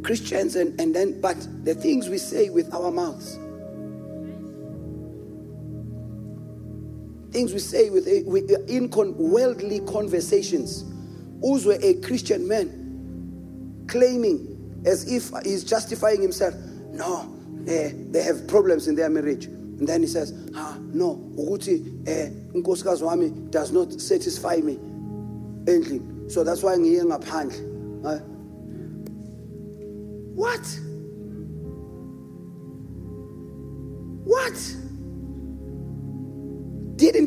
[0.05, 3.41] Christians and, and then, but the things we say with our mouths,
[7.37, 10.85] things we say with, with in con, worldly conversations.
[11.45, 16.55] Uzwe, a Christian man, claiming as if he's justifying himself.
[16.93, 17.31] No,
[17.69, 19.45] eh, they have problems in their marriage.
[19.45, 24.77] And then he says, ah, no, Uguti, eh, unkosikazi wami does not satisfy me
[25.67, 26.33] endlini.
[26.33, 28.07] So that's why I'm ngiye ngaphandle.
[28.07, 28.19] Uh,
[30.35, 30.81] what?
[34.25, 34.86] What?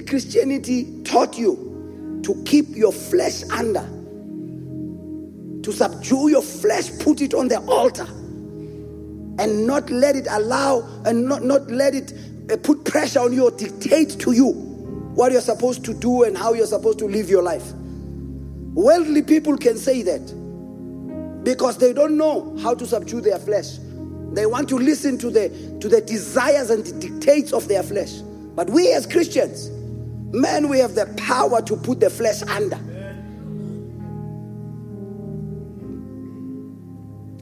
[0.10, 3.88] Christianity taught you to keep your flesh under?
[5.62, 8.08] To subdue your flesh, put it on the altar,
[9.40, 12.14] and not let it allow and not, not let it
[12.52, 14.48] uh, put pressure on you or dictate to you
[15.14, 17.72] what you're supposed to do and how you're supposed to live your life.
[18.74, 23.78] Worldly people can say that because they don't know how to subdue their flesh.
[24.34, 25.50] They want to listen to the
[25.82, 28.14] to the desires and the dictates of their flesh.
[28.56, 29.70] But we as Christians,
[30.32, 32.80] man, we have the power to put the flesh under.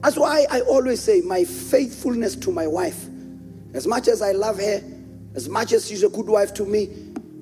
[0.02, 3.06] That's why I always say my faithfulness to my wife,
[3.74, 4.82] as much as I love her,
[5.34, 6.86] as much as she's a good wife to me,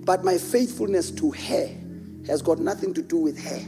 [0.04, 1.68] but my faithfulness to her
[2.26, 3.60] has got nothing to do with her.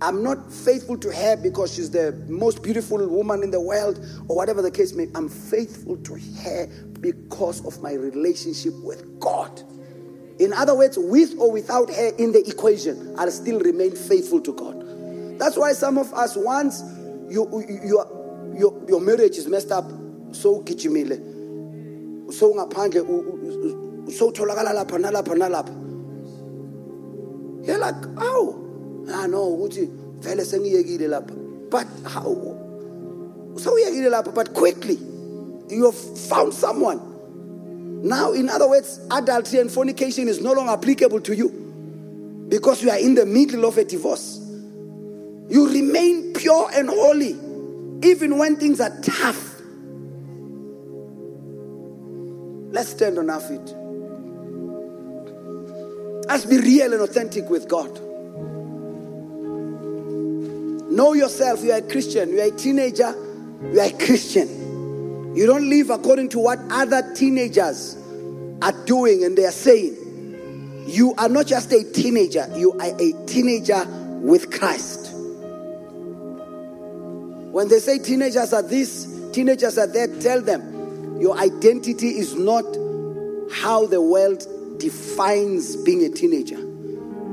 [0.00, 4.36] I'm not faithful to her because she's the most beautiful woman in the world or
[4.36, 5.12] whatever the case may be.
[5.16, 6.68] I'm faithful to her
[7.00, 9.60] because of my relationship with God.
[10.38, 14.52] In other words, with or without her in the equation, I'll still remain faithful to
[14.52, 15.38] God.
[15.38, 16.82] That's why some of us, once
[17.28, 18.04] you, you,
[18.56, 19.84] your, your marriage is messed up,
[20.32, 25.74] so gijimile, so ngaphandle, so tholakala lapha nalapha.
[27.66, 29.88] You're like, oh, I know, ukuthi
[30.20, 31.70] vele sengiyekile lapha.
[31.70, 32.34] But how?
[33.56, 34.98] So sewuyekile lapha but quickly.
[35.68, 37.00] You have found someone
[38.02, 41.48] now in other words adultery and fornication is no longer applicable to you
[42.48, 44.40] because you are in the middle of a divorce
[45.48, 47.36] you remain pure and holy
[48.06, 49.60] even when things are tough
[52.72, 53.74] let's stand on our feet
[56.28, 58.00] let's be real and authentic with god
[60.98, 61.62] Know yourself.
[61.62, 62.30] You are a Christian.
[62.30, 63.14] You are a teenager.
[63.72, 64.48] You are a Christian.
[65.34, 67.96] You don't live according to what other teenagers
[68.62, 69.96] are doing and they are saying.
[70.86, 73.84] You are not just a teenager, you are a teenager
[74.20, 75.12] with Christ.
[77.52, 82.64] When they say teenagers are this, teenagers are that, tell them your identity is not
[83.52, 84.46] how the world
[84.78, 86.58] defines being a teenager.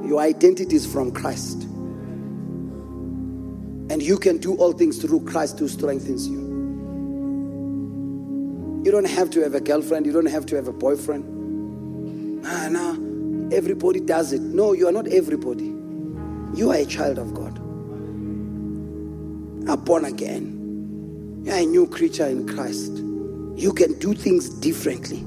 [0.07, 1.63] Your identity is from Christ.
[3.91, 6.44] And you can do all things through Christ who strengthens you.
[8.85, 12.45] You don't have to have a girlfriend, you don't have to have a boyfriend.
[12.45, 14.41] Ah, no, everybody does it.
[14.41, 15.73] No, you are not everybody.
[16.53, 17.57] You are a child of God.
[19.63, 21.41] You are born again.
[21.43, 22.91] You are a new creature in Christ.
[23.59, 25.23] You can do things differently.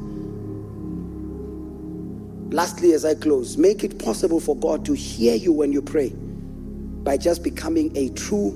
[2.55, 6.11] Lastly, as I close, make it possible for God to hear you when you pray
[6.11, 8.51] by just becoming a true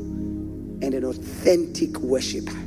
[0.81, 2.62] and an authentic worshiper.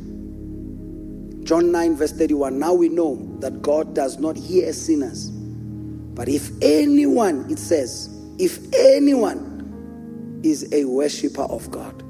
[1.46, 2.58] John 9, verse 31.
[2.58, 5.30] Now we know that God does not hear sinners.
[5.30, 12.02] But if anyone, it says, if anyone is a worshiper of God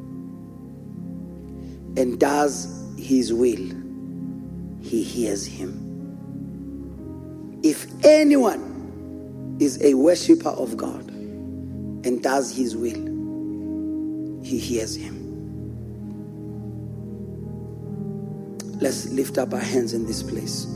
[1.97, 2.67] and does
[2.97, 3.71] his will,
[4.81, 5.81] he hears him.
[7.61, 15.24] If anyone is a worshiper of God and does his will, he hears him.
[18.81, 20.67] Let's lift up our hands in this place.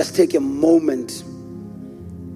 [0.00, 1.24] just take a moment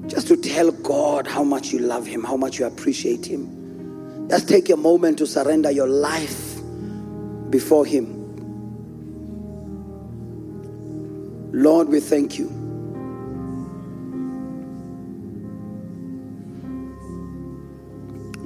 [0.06, 4.28] just to tell God how much you love Him, how much you appreciate Him.
[4.28, 6.60] Just take a moment to surrender your life
[7.48, 8.20] before Him.
[11.54, 12.48] Lord, we thank you.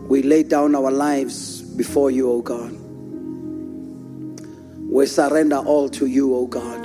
[0.08, 2.77] We lay down our lives before you, O God.
[4.98, 6.84] We surrender all to you, O God.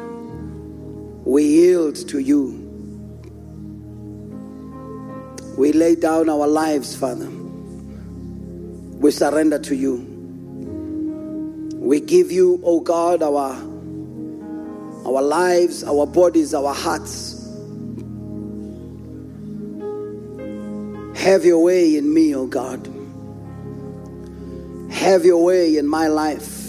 [1.26, 2.44] We yield to you.
[5.58, 7.28] We lay down our lives, Father.
[7.28, 9.96] We surrender to you.
[11.74, 13.56] We give you, O God, our,
[15.08, 17.44] our lives, our bodies, our hearts.
[21.16, 22.88] Have your way in me, O God.
[24.92, 26.63] Have your way in my life.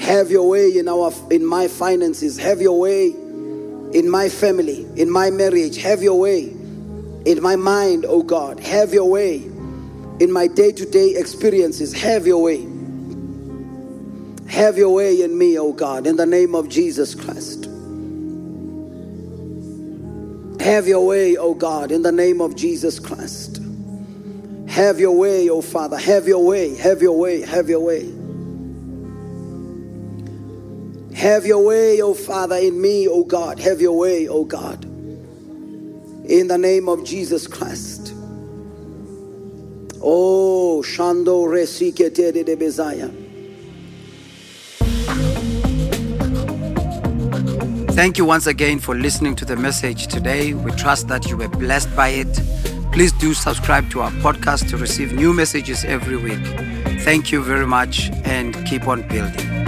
[0.00, 2.38] Have your way in our in my finances.
[2.38, 5.76] Have your way in my family, in my marriage.
[5.76, 6.44] Have your way
[7.24, 8.58] in my mind, oh God.
[8.60, 11.92] Have your way in my day-to-day experiences.
[11.92, 12.66] Have your way.
[14.48, 17.66] Have your way in me, oh God, in the name of Jesus Christ.
[20.60, 23.60] Have your way, oh God, in the name of Jesus Christ.
[24.66, 25.98] Have your way, oh Father.
[25.98, 28.19] Have your way, have your way, have your way.
[31.20, 33.60] Have your way, O Father, in me, O God.
[33.60, 34.86] Have your way, O God.
[36.24, 38.14] In the name of Jesus Christ.
[40.02, 43.10] Oh, Shando Resikete de Bezaya.
[47.92, 50.54] Thank you once again for listening to the message today.
[50.54, 52.32] We trust that you were blessed by it.
[52.92, 56.46] Please do subscribe to our podcast to receive new messages every week.
[57.04, 59.59] Thank you very much and keep on building.